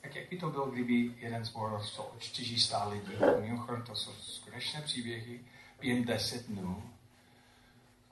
Tak 0.02 0.14
jak 0.14 0.30
by 0.30 0.36
to 0.36 0.50
bylo, 0.50 0.66
kdyby 0.66 1.14
jeden 1.16 1.44
zbor 1.44 1.70
rostl 1.70 2.00
o 2.00 2.18
400 2.18 2.84
lidí? 2.84 3.12
Mimochodem, 3.40 3.82
to 3.82 3.94
jsou 3.94 4.12
skutečné 4.12 4.82
příběhy 4.82 5.40
během 5.80 6.04
10 6.04 6.46
dnů. 6.46 6.90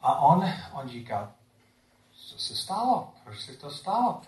A 0.01 0.19
on, 0.21 0.53
on 0.73 0.89
říká, 0.89 1.35
co 2.13 2.39
se 2.39 2.57
stalo? 2.57 3.15
Proč 3.25 3.41
se 3.41 3.57
to 3.57 3.71
stalo? 3.71 4.23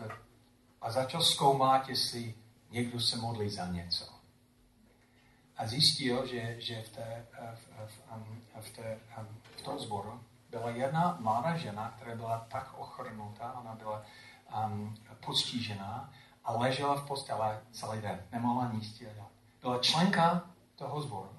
A 0.81 0.91
začal 0.91 1.23
zkoumat, 1.23 1.89
jestli 1.89 2.35
někdo 2.71 3.01
se 3.01 3.17
modlí 3.17 3.51
za 3.51 3.67
něco. 3.67 4.21
A 5.57 5.67
zjistil, 5.67 6.27
že, 6.27 6.61
že 6.61 6.83
v, 6.83 6.89
té, 6.89 7.27
v, 7.55 7.87
v, 7.87 8.03
v, 8.61 8.77
té, 8.77 8.99
v 9.57 9.63
tom 9.63 9.79
sboru 9.79 10.21
byla 10.51 10.71
jedna 10.71 11.17
mladá 11.21 11.57
žena, 11.57 11.95
která 11.97 12.17
byla 12.17 12.47
tak 12.49 12.75
ochrnutá, 12.79 13.53
ona 13.61 13.75
byla 13.75 14.03
um, 14.67 14.97
postižená 15.27 16.13
a 16.45 16.53
ležela 16.53 16.95
v 16.95 17.07
postele 17.07 17.63
celý 17.73 18.01
den. 18.01 18.23
Nemohla 18.33 18.73
nic 18.73 18.99
dělat. 18.99 19.31
Byla 19.61 19.79
členka 19.79 20.51
toho 20.75 21.03
sboru. 21.03 21.31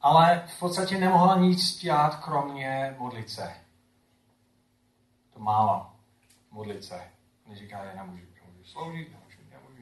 Ale 0.00 0.44
v 0.56 0.58
podstatě 0.58 0.98
nemohla 0.98 1.38
nic 1.38 1.78
dělat, 1.78 2.24
kromě 2.24 2.96
modlit 2.98 3.30
se. 3.30 3.54
To 5.32 5.40
málo. 5.40 5.92
Modlit 6.50 6.84
se. 6.84 7.10
Neříká, 7.46 7.84
já 7.84 7.94
nemůžu, 7.94 8.26
nemůžu 8.46 8.64
sloužit, 8.64 9.23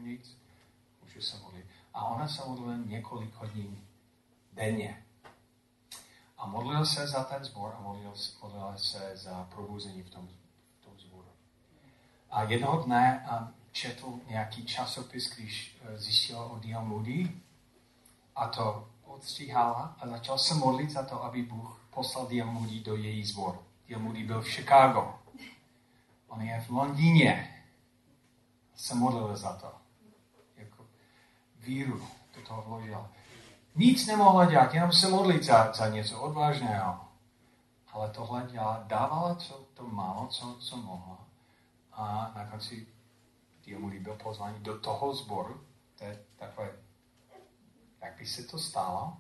nic. 0.02 0.38
Můžu 1.02 1.20
se 1.20 1.38
modlit. 1.38 1.66
A 1.94 2.04
ona 2.04 2.28
se 2.28 2.48
modlila 2.48 2.76
několik 2.76 3.34
hodin 3.34 3.84
denně. 4.52 5.04
A 6.38 6.46
modlil 6.46 6.86
se 6.86 7.06
za 7.06 7.24
ten 7.24 7.44
zbor 7.44 7.74
a 7.78 7.80
modlil, 7.80 8.14
modlil 8.42 8.78
se 8.78 9.16
za 9.16 9.48
probuzení 9.54 10.02
v 10.02 10.10
tom, 10.10 10.28
v 10.80 10.84
tom 10.84 10.98
zboru. 10.98 11.28
A 12.30 12.42
jednoho 12.42 12.82
dne 12.82 13.26
četl 13.72 14.20
nějaký 14.28 14.64
časopis, 14.64 15.36
když 15.36 15.80
e, 15.82 15.98
zjistil 15.98 16.38
o 16.38 16.58
D.L. 16.58 16.84
Moody 16.84 17.32
a 18.36 18.48
to 18.48 18.88
odstříhala 19.04 19.96
a 20.00 20.08
začal 20.08 20.38
se 20.38 20.54
modlit 20.54 20.90
za 20.90 21.02
to, 21.02 21.24
aby 21.24 21.42
Bůh 21.42 21.80
poslal 21.90 22.26
D.L. 22.26 22.46
Moody 22.46 22.80
do 22.80 22.96
její 22.96 23.24
zboru. 23.24 23.64
D.L. 23.88 24.00
Moody 24.00 24.24
byl 24.24 24.42
v 24.42 24.48
Chicago. 24.48 25.18
On 26.28 26.42
je 26.42 26.60
v 26.60 26.70
Londýně. 26.70 27.64
Se 28.74 28.94
modlil 28.94 29.36
za 29.36 29.56
to. 29.56 29.81
Víru 31.62 32.08
do 32.36 32.42
toho 32.42 32.62
vložil. 32.62 33.08
Nic 33.74 34.06
nemohla 34.06 34.44
dělat, 34.44 34.74
jenom 34.74 34.92
se 34.92 35.08
modlit 35.08 35.44
za, 35.44 35.72
za 35.72 35.88
něco 35.88 36.20
odvážného. 36.20 37.00
Ale 37.92 38.10
tohle 38.10 38.46
dělala, 38.50 38.84
dávala 38.86 39.34
co, 39.34 39.66
to 39.74 39.86
málo, 39.86 40.26
co, 40.26 40.56
co 40.60 40.76
mohla. 40.76 41.18
A 41.92 42.32
na 42.34 42.46
konci 42.46 42.86
mu 43.78 43.88
líbil 43.88 44.14
pozvání 44.14 44.60
do 44.60 44.78
toho 44.78 45.14
sboru. 45.14 45.60
To 45.98 46.04
je 46.04 46.24
takové, 46.36 46.72
jak 48.02 48.18
by 48.18 48.26
se 48.26 48.42
to 48.42 48.58
stalo, 48.58 49.16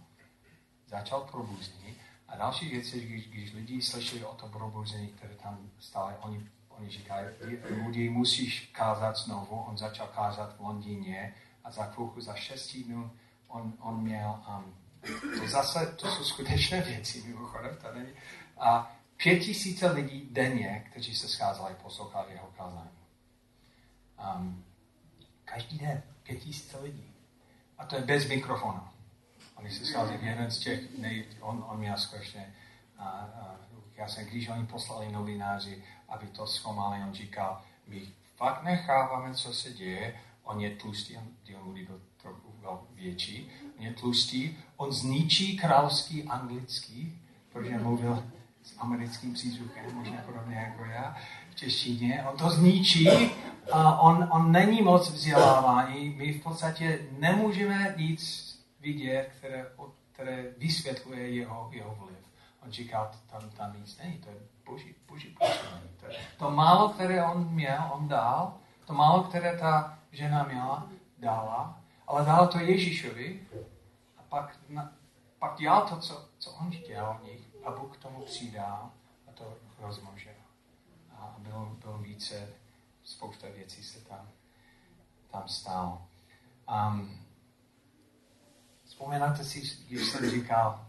začal 0.86 1.20
probuzení. 1.20 1.96
A 2.28 2.36
další 2.36 2.68
věc 2.68 2.92
je, 2.92 3.04
když, 3.04 3.28
když 3.28 3.52
lidi 3.52 3.82
slyšeli 3.82 4.24
o 4.24 4.34
tom 4.34 4.50
probuzení, 4.50 5.08
které 5.08 5.34
tam 5.34 5.70
stále, 5.78 6.16
oni, 6.20 6.50
oni 6.68 6.90
říkají, 6.90 7.26
lidi 7.86 8.10
musíš 8.10 8.70
kázat 8.72 9.16
znovu. 9.16 9.56
On 9.56 9.78
začal 9.78 10.06
kázat 10.06 10.56
v 10.56 10.60
Londýně 10.60 11.34
a 11.64 11.70
za 11.70 11.84
chvilku, 11.84 12.20
za 12.20 12.34
šest 12.34 12.76
dnů, 12.76 13.10
on, 13.48 13.72
on 13.80 14.02
měl, 14.02 14.44
um, 14.48 14.74
to 15.40 15.48
zase, 15.48 15.86
to 15.86 16.10
jsou 16.10 16.24
skutečné 16.24 16.80
věci, 16.80 17.22
mimochodem, 17.26 17.78
není. 17.94 18.12
A 18.58 18.96
pět 19.16 19.38
tisíce 19.38 19.90
lidí 19.90 20.28
denně, 20.30 20.86
kteří 20.90 21.14
se 21.14 21.28
scházeli, 21.28 21.74
poslouchali 21.82 22.32
jeho 22.32 22.46
kázání. 22.56 22.90
Um, 24.36 24.64
každý 25.44 25.78
den, 25.78 26.02
pět 26.22 26.36
tisíce 26.36 26.78
lidí. 26.78 27.14
A 27.78 27.86
to 27.86 27.96
je 27.96 28.02
bez 28.02 28.28
mikrofonu. 28.28 28.80
Oni 29.56 29.70
se 29.70 29.86
schází 29.86 30.14
jeden 30.22 30.50
z 30.50 30.58
těch, 30.58 30.98
nej, 30.98 31.26
on, 31.40 31.64
on 31.68 31.78
měl 31.78 31.96
skutečně, 31.96 32.54
a, 32.98 33.08
a, 33.08 33.56
já 33.96 34.08
jsem, 34.08 34.26
když 34.26 34.48
oni 34.48 34.66
poslali 34.66 35.12
novináři, 35.12 35.84
aby 36.08 36.26
to 36.26 36.46
zkoumali, 36.46 37.02
on 37.02 37.14
říkal, 37.14 37.62
my 37.86 38.08
fakt 38.36 38.62
necháváme, 38.62 39.34
co 39.34 39.54
se 39.54 39.72
děje, 39.72 40.20
on 40.44 40.60
je 40.60 40.70
tlustý, 40.70 41.16
on, 41.16 41.28
on 41.62 41.74
byl 41.84 42.00
trochu 42.16 42.52
větší, 42.94 43.50
on 43.78 43.84
je 43.84 43.92
tlustý, 43.92 44.56
on 44.76 44.92
zničí 44.92 45.56
královský 45.56 46.24
anglický, 46.24 47.18
protože 47.52 47.78
mluvil 47.78 48.24
s 48.62 48.74
americkým 48.78 49.34
přízvukem, 49.34 49.94
možná 49.94 50.22
podobně 50.26 50.56
jako 50.56 50.84
já, 50.84 51.16
v 51.50 51.54
češtině, 51.54 52.24
on 52.30 52.36
to 52.36 52.50
zničí 52.50 53.08
a 53.72 54.00
on, 54.00 54.28
on 54.30 54.52
není 54.52 54.82
moc 54.82 55.10
vzdělávání. 55.10 56.10
My 56.10 56.32
v 56.32 56.42
podstatě 56.42 57.06
nemůžeme 57.18 57.94
nic 57.98 58.52
vidět, 58.80 59.30
které, 59.38 59.66
které 60.12 60.46
vysvětluje 60.58 61.30
jeho, 61.30 61.68
jeho 61.72 61.94
vliv. 61.94 62.18
On 62.64 62.72
říká, 62.72 63.10
tam, 63.30 63.50
tam 63.50 63.80
nic 63.80 63.98
není, 63.98 64.18
to 64.18 64.28
je 64.28 64.36
boží, 64.66 64.94
boží 65.08 65.36
působení. 65.38 65.90
To, 66.00 66.06
to 66.38 66.50
málo, 66.50 66.88
které 66.88 67.24
on 67.24 67.48
měl, 67.50 67.90
on 67.92 68.08
dal, 68.08 68.54
to 68.86 68.92
málo, 68.92 69.22
které 69.22 69.58
ta 69.58 69.98
žena 70.12 70.44
měla, 70.44 70.88
dala, 71.18 71.82
ale 72.06 72.24
dala 72.24 72.46
to 72.46 72.58
Ježíšovi 72.58 73.46
a 74.18 74.22
pak, 74.22 74.56
na, 74.68 74.92
pak 75.38 75.58
dělal 75.58 75.88
to, 75.88 75.96
co, 75.96 76.28
co 76.38 76.50
on 76.50 76.70
chtěl 76.70 77.06
od 77.06 77.24
nich 77.24 77.40
a 77.64 77.70
Bůh 77.70 77.96
k 77.96 78.02
tomu 78.02 78.24
přidal 78.24 78.90
a 79.28 79.32
to 79.32 79.56
rozmnožil. 79.78 80.32
A 81.10 81.34
bylo, 81.38 81.66
bylo 81.66 81.98
více, 81.98 82.48
spousta 83.04 83.46
věcí 83.48 83.84
se 83.84 84.00
tam, 84.00 84.28
tam 85.30 85.48
stalo. 85.48 86.08
Um, 86.68 87.26
vzpomínáte 88.84 89.44
si, 89.44 89.60
když 89.88 90.08
jsem 90.08 90.30
říkal 90.30 90.88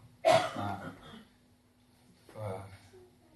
na, 0.57 0.93
v, 2.28 2.63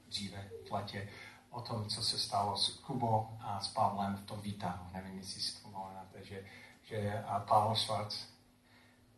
dříve 0.08 0.50
v 0.68 0.72
letě 0.72 1.10
o 1.58 1.62
tom, 1.62 1.90
co 1.90 2.04
se 2.04 2.20
stalo 2.20 2.58
s 2.58 2.70
Kubou 2.70 3.38
a 3.42 3.60
s 3.60 3.68
Pavlem 3.68 4.16
v 4.16 4.26
tom 4.26 4.42
výtahu. 4.42 4.86
Nevím, 4.94 5.18
jestli 5.18 5.42
si 5.42 5.52
vzpomínáte, 5.52 6.24
že, 6.24 6.46
že 6.84 7.24
Pavel 7.48 7.76
Schwarz 7.76 8.28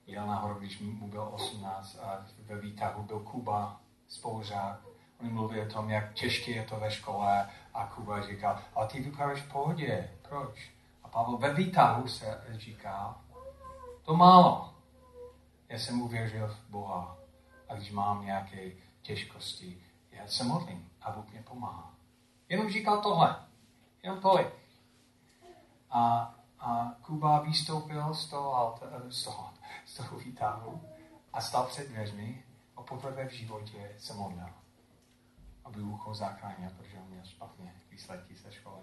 jel 0.06 0.28
nahoru, 0.28 0.60
když 0.60 0.80
mu 0.80 1.08
byl 1.08 1.30
18 1.32 2.00
a 2.00 2.26
ve 2.46 2.62
výtahu 2.62 3.04
byl 3.04 3.20
Kuba, 3.20 3.82
spolužák. 4.08 4.80
Oni 5.20 5.30
mluví 5.30 5.60
o 5.60 5.66
tom, 5.66 5.90
jak 5.90 6.14
těžké 6.14 6.52
je 6.52 6.64
to 6.64 6.80
ve 6.80 6.92
škole 6.92 7.50
a 7.74 7.86
Kuba 7.86 8.28
říká, 8.28 8.64
ale 8.76 8.88
ty 8.88 9.02
vypadáš 9.02 9.42
v 9.42 9.52
pohodě, 9.52 10.10
proč? 10.30 10.72
A 11.04 11.08
Pavel 11.08 11.38
ve 11.38 11.54
výtahu 11.54 12.08
se 12.08 12.44
říká, 12.52 13.22
to 14.04 14.16
málo. 14.16 14.74
Já 15.70 15.80
jsem 15.80 16.02
uvěřil 16.02 16.48
v 16.48 16.70
Boha 16.70 17.18
a 17.70 17.76
když 17.76 17.92
mám 17.92 18.26
nějaké 18.26 18.72
těžkosti, 19.02 19.84
já 20.12 20.28
se 20.28 20.44
modlím 20.44 20.90
a 21.02 21.12
Bůh 21.12 21.32
mě 21.32 21.42
pomáhá. 21.42 21.99
Jenom 22.50 22.70
říkal 22.70 23.02
tohle. 23.02 23.36
Jenom 24.04 24.22
tolik. 24.22 24.48
A, 25.90 26.36
a 26.60 26.96
Kuba 27.02 27.40
vystoupil 27.40 28.14
z 28.14 28.30
toho, 28.30 28.56
alta, 28.56 28.86
z 29.10 29.24
toho, 29.24 29.54
z 29.86 29.94
toho 29.94 30.20
výtahu 30.20 30.82
a 31.34 31.42
stal 31.42 31.66
před 31.66 31.90
dveřmi 31.90 32.44
a 32.76 32.82
poprvé 32.82 33.28
v 33.28 33.32
životě 33.32 33.96
se 33.98 34.14
modlil 34.14 34.50
aby 35.70 35.82
ho 35.82 36.14
zachránil, 36.14 36.70
protože 36.78 36.98
on 36.98 37.08
měl 37.10 37.24
špatně 37.26 37.74
výsledky 37.92 38.36
ze 38.36 38.52
školy. 38.52 38.82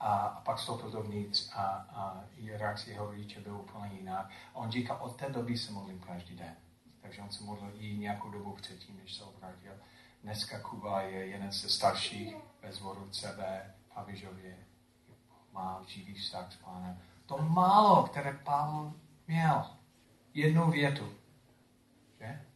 A, 0.00 0.16
a 0.16 0.40
pak 0.40 0.56
vstoupil 0.56 0.90
dovnitř 0.90 1.50
a, 1.52 1.62
a 1.90 2.24
reakce 2.56 2.90
jeho 2.90 3.06
rodiče 3.06 3.40
byl 3.40 3.56
úplně 3.56 3.94
jiná. 3.94 4.18
A 4.54 4.54
on 4.54 4.70
říká, 4.70 5.00
od 5.00 5.16
té 5.16 5.30
doby 5.30 5.58
se 5.58 5.72
modlím 5.72 6.00
každý 6.00 6.36
den. 6.36 6.56
Takže 7.00 7.22
on 7.22 7.30
se 7.30 7.44
modlil 7.44 7.72
i 7.78 7.96
nějakou 7.96 8.30
dobu 8.30 8.52
předtím, 8.52 8.96
než 8.96 9.14
se 9.14 9.24
obrátil. 9.24 9.72
Dneska 10.22 10.60
Kuba 10.60 11.00
je 11.00 11.26
jeden 11.26 11.52
ze 11.52 11.68
starších 11.68 12.36
ve 12.62 12.72
zboru 12.72 13.08
CB 13.10 13.38
Pavižově. 13.94 14.58
Má 15.52 15.82
živý 15.86 16.14
vztah 16.14 16.52
s 16.52 16.56
pánem. 16.56 17.02
To 17.26 17.38
málo, 17.38 18.02
které 18.02 18.32
Pavel 18.32 18.92
měl. 19.26 19.70
Jednu 20.34 20.70
větu. 20.70 21.12
Že? 22.20 22.46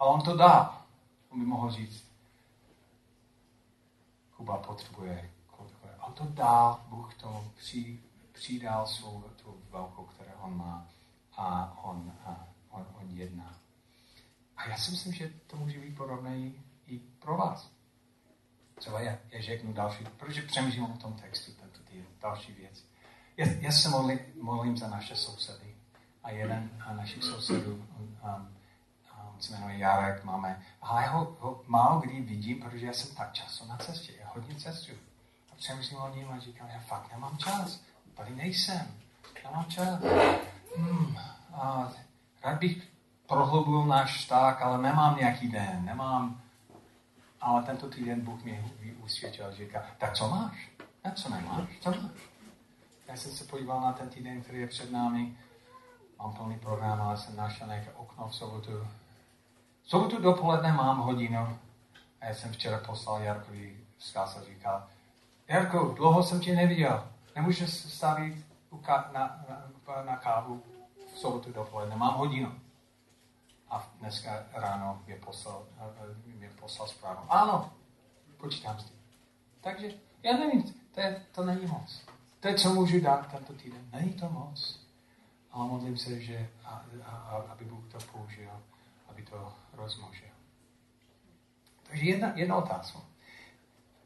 A 0.00 0.04
on 0.04 0.22
to 0.22 0.36
dá. 0.36 0.86
On 1.28 1.40
by 1.40 1.46
mohl 1.46 1.70
říct, 1.70 2.06
Kuba 4.36 4.58
potřebuje 4.58 5.30
A 6.00 6.10
to 6.10 6.24
dá, 6.24 6.84
Bůh 6.88 7.14
to 7.14 7.52
při, 7.56 8.00
přidal 8.32 8.86
svou 8.86 9.24
tu 9.36 9.62
velkou, 9.70 10.04
kterou 10.04 10.30
on 10.40 10.56
má 10.56 10.86
a 11.36 11.78
on, 11.82 12.12
a 12.24 12.46
on, 12.70 12.86
on 13.00 13.10
jedná. 13.10 13.54
A 14.56 14.68
já 14.68 14.76
si 14.76 14.90
myslím, 14.90 15.12
že 15.12 15.32
to 15.46 15.56
může 15.56 15.78
být 15.78 15.96
podobné 15.96 16.52
pro 17.26 17.36
vás. 17.36 17.70
Třeba 18.74 19.00
já, 19.00 19.18
já 19.30 19.42
řeknu 19.42 19.72
další, 19.72 20.04
protože 20.16 20.42
přemýšlím 20.42 20.84
o 20.84 20.96
tom 20.96 21.12
textu, 21.12 21.52
tento 21.52 21.78
týden, 21.78 22.06
další 22.20 22.52
věc. 22.52 22.84
Já, 23.36 23.46
já 23.60 23.72
se 23.72 23.88
modlím, 23.88 24.18
modlím 24.40 24.76
za 24.76 24.88
naše 24.88 25.16
sousedy. 25.16 25.74
A 26.22 26.30
jeden 26.30 26.70
a 26.86 26.92
našich 26.92 27.24
sousedů, 27.24 27.86
um, 28.00 28.18
on 29.34 29.40
se 29.40 29.52
jmenuje 29.52 29.78
Jarek, 29.78 30.24
máme, 30.24 30.62
ale 30.82 31.02
já 31.02 31.10
ho, 31.10 31.36
ho 31.40 31.62
málo 31.66 32.00
kdy 32.00 32.20
vidím, 32.20 32.60
protože 32.60 32.86
já 32.86 32.92
jsem 32.92 33.16
tak 33.16 33.32
často 33.32 33.66
na 33.66 33.76
cestě, 33.76 34.12
já 34.20 34.28
hodně 34.34 34.54
cestuju. 34.54 34.98
A 35.52 35.54
přemýšlím 35.56 35.98
o 35.98 36.16
něm 36.16 36.30
a 36.30 36.38
říkám, 36.38 36.68
já 36.68 36.80
fakt 36.80 37.12
nemám 37.12 37.38
čas, 37.38 37.80
tady 38.14 38.34
nejsem, 38.34 38.86
nemám 39.44 39.64
čas. 39.64 40.02
Hmm, 40.76 41.16
a 41.54 41.92
rád 42.42 42.58
bych 42.58 42.88
prohloubil 43.26 43.84
náš 43.84 44.18
vztah, 44.18 44.62
ale 44.62 44.82
nemám 44.82 45.16
nějaký 45.16 45.48
den, 45.48 45.84
nemám, 45.84 46.42
ale 47.46 47.62
tento 47.62 47.88
týden 47.88 48.20
Bůh 48.20 48.44
mě 48.44 48.64
usvědčil, 49.04 49.52
říká, 49.52 49.86
tak 49.98 50.12
co 50.12 50.28
máš? 50.28 50.70
A 51.04 51.10
co 51.10 51.28
nemáš? 51.28 51.68
Co 51.80 51.90
máš? 51.90 52.10
Já 53.08 53.16
jsem 53.16 53.32
se 53.32 53.44
podíval 53.44 53.80
na 53.80 53.92
ten 53.92 54.08
týden, 54.08 54.42
který 54.42 54.60
je 54.60 54.66
před 54.66 54.92
námi. 54.92 55.36
Mám 56.18 56.32
plný 56.32 56.58
program, 56.58 57.00
ale 57.00 57.16
jsem 57.16 57.36
našel 57.36 57.66
nějaké 57.66 57.92
okno 57.92 58.28
v 58.28 58.34
sobotu. 58.34 58.86
V 59.82 59.90
sobotu 59.90 60.22
dopoledne 60.22 60.72
mám 60.72 60.98
hodinu. 60.98 61.58
A 62.20 62.26
já 62.26 62.34
jsem 62.34 62.52
včera 62.52 62.78
poslal 62.78 63.22
Jarkovi 63.22 63.76
vzkaz 63.96 64.36
a 64.36 64.44
říkal, 64.44 64.86
Jarko, 65.48 65.94
dlouho 65.96 66.22
jsem 66.22 66.40
tě 66.40 66.54
neviděl. 66.54 67.08
Nemůžeš 67.36 67.70
stavit 67.70 68.46
na, 69.12 69.44
na, 69.48 70.02
na 70.02 70.16
kávu 70.16 70.62
v 71.14 71.18
sobotu 71.18 71.52
dopoledne. 71.52 71.96
Mám 71.96 72.14
hodinu. 72.14 72.60
A 73.76 73.90
dneska 74.00 74.44
ráno 74.52 75.02
mě 75.06 75.16
poslal, 75.16 75.66
mě 76.24 76.50
poslal 76.60 76.88
zprávu. 76.88 77.20
Ano, 77.28 77.72
počítám 78.36 78.78
s 78.80 78.84
tím. 78.84 79.00
Takže 79.60 79.90
já 80.22 80.36
nevím, 80.36 80.74
to, 80.94 81.00
je, 81.00 81.26
to 81.32 81.44
není 81.44 81.66
moc. 81.66 82.04
To 82.40 82.48
je, 82.48 82.54
co 82.54 82.74
můžu 82.74 83.00
dát 83.00 83.30
tento 83.30 83.52
týden. 83.52 83.88
Není 83.92 84.12
to 84.12 84.28
moc. 84.28 84.86
Ale 85.52 85.68
modlím 85.68 85.98
se, 85.98 86.20
že 86.20 86.50
a, 86.64 86.84
a, 87.04 87.10
a, 87.10 87.36
aby 87.52 87.64
Bůh 87.64 87.92
to 87.92 87.98
použil, 88.12 88.50
aby 89.08 89.22
to 89.22 89.52
rozmožil. 89.72 90.28
Takže 91.82 92.04
jedna, 92.04 92.32
jedna 92.34 92.56
otázka. 92.56 92.98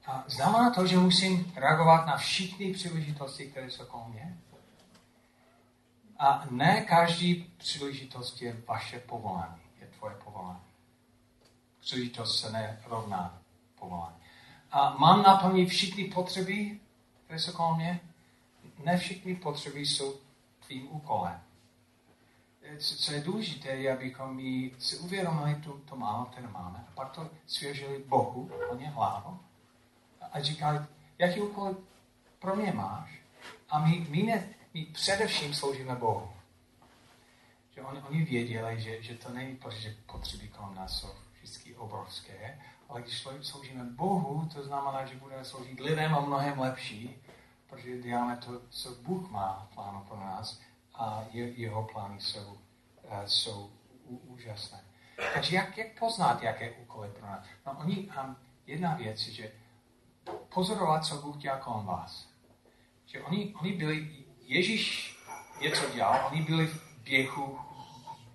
A 0.06 0.24
znamená 0.26 0.70
to, 0.70 0.86
že 0.86 0.98
musím 0.98 1.52
reagovat 1.56 2.06
na 2.06 2.16
všechny 2.16 2.72
příležitosti, 2.72 3.46
které 3.46 3.70
jsou 3.70 3.84
kolem 3.84 4.10
mě? 4.10 4.38
A 6.20 6.44
ne 6.50 6.80
každý 6.80 7.34
příležitost 7.56 8.42
je 8.42 8.62
vaše 8.68 8.98
povolání, 9.00 9.62
je 9.80 9.86
tvoje 9.86 10.14
povolání. 10.14 10.60
Příležitost 11.80 12.40
se 12.40 12.52
nerovná 12.52 13.42
povolání. 13.78 14.16
A 14.70 14.96
mám 14.98 15.22
naplnit 15.22 15.68
všechny 15.68 16.04
potřeby, 16.04 16.80
které 17.24 17.40
jsou 17.40 17.52
kolem 17.52 17.76
mě? 17.76 18.00
Ne 18.84 18.98
všechny 18.98 19.36
potřeby 19.36 19.80
jsou 19.80 20.14
tvým 20.66 20.88
úkolem. 20.92 21.40
Co 22.78 23.12
je 23.12 23.20
důležité, 23.20 23.68
je, 23.68 23.96
abychom 23.96 24.36
mi 24.36 24.70
si 24.78 24.96
uvědomili 24.96 25.54
to, 25.54 25.72
to 25.72 25.96
málo, 25.96 26.24
které 26.24 26.48
máme, 26.48 26.84
a 26.88 26.92
pak 26.94 27.10
to 27.10 27.30
svěřili 27.46 28.04
Bohu, 28.06 28.50
on 28.70 28.80
je 28.80 28.88
hlavu, 28.88 29.40
a 30.32 30.40
říkali, 30.40 30.78
jaký 31.18 31.40
úkol 31.40 31.76
pro 32.38 32.56
mě 32.56 32.72
máš? 32.72 33.20
A 33.68 33.78
my, 33.78 34.06
my, 34.08 34.22
ne, 34.22 34.54
my 34.74 34.84
především 34.84 35.54
sloužíme 35.54 35.94
Bohu. 35.94 36.32
Že 37.74 37.82
oni, 37.82 38.02
oni 38.02 38.24
věděli, 38.24 38.80
že, 38.80 39.02
že 39.02 39.14
to 39.14 39.28
není 39.28 39.56
protože 39.56 39.96
potřeby 40.06 40.48
kolem 40.48 40.74
nás 40.74 41.00
jsou 41.00 41.08
vždycky 41.32 41.76
obrovské, 41.76 42.60
ale 42.88 43.02
když 43.02 43.26
sloužíme 43.42 43.84
Bohu, 43.84 44.48
to 44.54 44.62
znamená, 44.62 45.06
že 45.06 45.16
budeme 45.16 45.44
sloužit 45.44 45.80
lidem 45.80 46.14
a 46.14 46.20
mnohem 46.20 46.58
lepší, 46.58 47.22
protože 47.66 48.02
děláme 48.02 48.36
to, 48.36 48.60
co 48.70 48.94
Bůh 48.94 49.30
má 49.30 49.68
plánu 49.74 50.04
pro 50.08 50.16
nás 50.16 50.60
a 50.94 51.24
je, 51.30 51.50
jeho 51.50 51.84
plány 51.84 52.20
jsou, 52.20 52.58
uh, 53.02 53.24
jsou 53.24 53.70
úžasné. 54.06 54.84
Takže 55.34 55.56
jak, 55.56 55.78
jak 55.78 55.98
poznat, 55.98 56.42
jaké 56.42 56.70
úkoly 56.70 57.08
pro 57.08 57.26
nás? 57.26 57.46
No, 57.66 57.76
oni, 57.78 57.96
um, 57.96 58.36
jedna 58.66 58.94
věc 58.94 59.26
je, 59.26 59.32
že 59.32 59.52
pozorovat, 60.54 61.04
co 61.04 61.22
Bůh 61.22 61.36
dělá 61.36 61.58
kolem 61.58 61.86
vás. 61.86 62.28
Že 63.06 63.22
oni, 63.22 63.54
oni 63.60 63.72
byli, 63.72 64.24
Ježíš 64.50 65.16
něco 65.60 65.90
dělal, 65.90 66.28
oni 66.30 66.42
byli 66.42 66.66
v 66.66 67.02
běhu 67.02 67.58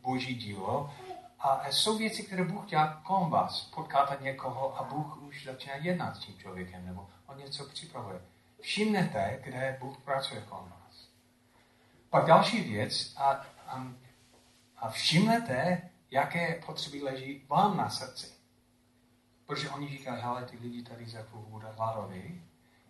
boží 0.02 0.36
dílo 0.36 0.94
a 1.40 1.70
jsou 1.70 1.98
věci, 1.98 2.24
které 2.24 2.44
Bůh 2.44 2.66
dělá 2.66 3.02
kolem 3.04 3.30
vás. 3.30 3.62
Potkáte 3.62 4.24
někoho 4.24 4.80
a 4.80 4.84
Bůh 4.84 5.22
už 5.22 5.46
začíná 5.46 5.76
jednat 5.76 6.16
s 6.16 6.20
tím 6.20 6.38
člověkem, 6.38 6.86
nebo 6.86 7.10
on 7.28 7.38
něco 7.38 7.66
připravuje. 7.66 8.22
Všimnete, 8.62 9.40
kde 9.44 9.78
Bůh 9.80 9.98
pracuje 9.98 10.42
kolem 10.42 10.70
vás. 10.70 11.10
Pak 12.10 12.26
další 12.26 12.62
věc, 12.62 13.14
a, 13.18 13.46
a, 13.68 13.88
a 14.78 14.90
všimnete, 14.90 15.90
jaké 16.12 16.62
potřeby 16.66 17.02
leží 17.02 17.46
vám 17.50 17.78
na 17.78 17.90
srdci. 17.90 18.28
Protože 19.46 19.70
oni 19.70 19.90
říkají, 19.90 20.22
hele, 20.22 20.46
ty 20.46 20.58
lidi 20.58 20.84
tady 20.84 21.06
za 21.10 21.22
chvilku 21.22 21.50
bude. 21.50 21.68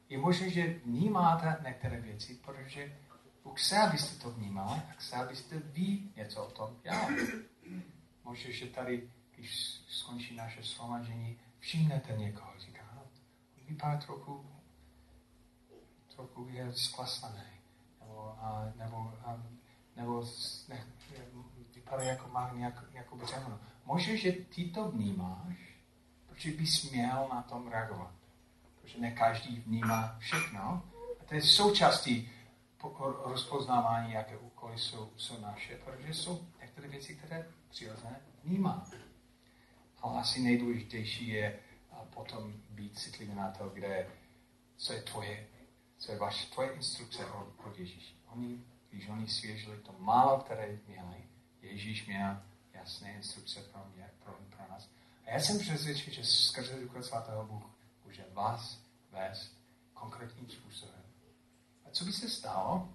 Je 0.10 0.18
možné, 0.18 0.50
že 0.50 0.80
vnímáte 0.86 1.58
některé 1.68 2.02
věci, 2.02 2.36
protože 2.36 3.05
Bůh 3.46 3.62
chce, 3.62 3.78
abyste 3.78 4.24
to 4.24 4.32
vnímali 4.32 4.82
a 4.89 4.91
chce, 4.91 5.16
abyste 5.16 5.60
vy 5.60 6.00
něco 6.16 6.46
o 6.46 6.52
tom 6.52 6.78
dělali. 6.84 7.28
Možná, 8.24 8.52
že 8.52 8.66
tady, 8.66 9.10
když 9.36 9.82
skončí 9.88 10.36
naše 10.36 10.64
slomažení, 10.64 11.39
všimnete 11.60 12.14
někoho, 12.14 12.52
říká, 12.60 12.82
no, 12.96 13.02
vypadá 13.68 13.98
trochu, 13.98 14.46
trochu 16.16 16.48
je 16.50 16.74
zklasaný, 16.74 17.43
nebo, 18.00 18.36
a, 18.39 18.74
nebo, 18.76 19.14
a, 19.26 19.43
nebo 19.96 20.26
ne, 20.70 20.86
vypadá 21.76 22.04
jako 22.04 22.28
má 22.28 22.52
nějak, 22.54 22.91
nějakou 22.93 23.18
břemeno. 23.18 23.60
Možná, 23.86 24.16
že 24.16 24.32
ty 24.32 24.66
to 24.66 24.91
vnímáš, 24.91 25.58
protože 26.26 26.52
bys 26.52 26.91
měl 26.91 27.28
na 27.34 27.41
tom 27.41 27.68
reagovat. 27.68 28.12
Protože 28.82 29.00
ne 29.00 29.12
každý 29.12 29.60
vnímá 29.60 30.16
všechno. 30.20 30.84
A 31.20 31.24
to 31.26 31.36
je 31.36 31.41
součástí 31.41 32.30
rozpoznávání, 33.26 34.14
jaké 34.14 34.38
úkoly 34.38 34.80
jsou, 34.80 35.10
jsou 35.18 35.42
naše, 35.42 35.78
protože 35.78 36.14
jsou 36.14 36.48
některé 36.62 36.88
věci, 36.88 37.16
které 37.16 37.52
přirozené 37.70 38.22
vnímáme. 38.44 38.86
Ale 40.02 40.20
asi 40.20 40.42
nejdůležitější 40.42 41.28
je 41.28 41.60
potom 42.16 42.54
být 42.70 43.00
citlivý 43.00 43.36
na 43.36 43.52
to, 43.52 43.70
kde, 43.70 44.08
co 44.78 44.94
je 44.94 45.02
tvoje, 45.02 45.48
co 45.98 46.12
je 46.12 46.18
vaše, 46.18 46.52
tvoje 46.52 46.72
instrukce 46.74 47.26
od, 47.26 47.48
od 47.66 47.80
Ježíši. 47.80 48.16
Oni, 48.28 48.64
když 48.90 49.10
oni 49.10 49.28
svěžili 49.28 49.78
to 49.78 49.96
málo, 50.00 50.40
které 50.40 50.80
měli, 50.88 51.24
Ježíš 51.62 52.08
měl 52.08 52.42
jasné 52.74 53.14
instrukce 53.14 53.62
pro 53.62 53.82
mě, 53.96 54.10
pro, 54.24 54.34
pro 54.50 54.68
nás. 54.70 54.90
A 55.26 55.30
já 55.30 55.40
jsem 55.40 55.60
přesvědčen, 55.60 56.14
že 56.14 56.24
skrze 56.24 56.80
Ducha 56.82 57.02
Svatého 57.02 57.46
Bůh 57.46 57.64
může 58.06 58.26
vás 58.34 58.80
vést 59.12 59.58
konkrétním 59.94 60.50
způsobem. 60.50 60.95
A 61.96 61.98
co 61.98 62.06
by 62.06 62.14
se 62.14 62.30
stalo, 62.30 62.89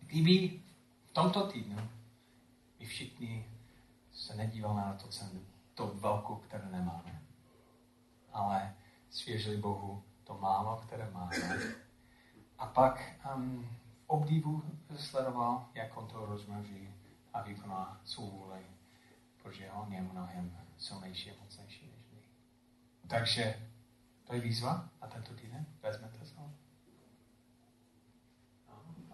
kdyby 0.00 0.62
v 1.10 1.12
tomto 1.12 1.46
týdnu 1.46 1.88
my 2.78 2.86
všichni 2.86 3.50
se 4.12 4.34
nedíval 4.34 4.74
na 4.74 4.94
to 4.94 5.08
to 5.74 5.86
velkou, 5.86 6.36
které 6.36 6.68
nemáme, 6.68 7.22
ale 8.32 8.74
svěřili 9.10 9.56
Bohu 9.56 10.02
to 10.24 10.38
málo, 10.38 10.76
které 10.76 11.10
máme. 11.10 11.36
A 12.58 12.66
pak 12.66 13.20
um, 13.34 13.68
v 13.90 14.04
obdivu 14.06 14.62
sledoval, 14.96 15.68
jak 15.74 15.96
on 15.96 16.08
to 16.08 16.26
rozmnoží 16.26 16.94
a 17.32 17.42
vykoná 17.42 18.00
svou 18.04 18.30
vůli, 18.30 18.66
protože 19.42 19.70
on 19.70 19.92
je 19.92 20.00
mnohem 20.00 20.58
silnější 20.78 21.30
a 21.30 21.34
mocnější 21.42 21.86
než 21.86 22.06
my. 22.12 22.22
Takže 23.08 23.68
to 24.24 24.34
je 24.34 24.40
výzva 24.40 24.88
na 25.02 25.08
tento 25.08 25.34
týden. 25.34 25.66
Vezmete 25.82 26.26
se 26.26 26.39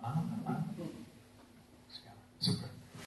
Ah, 0.07 0.23
ah. 0.47 0.63
Sekarang, 1.91 2.23
super. 2.39 2.76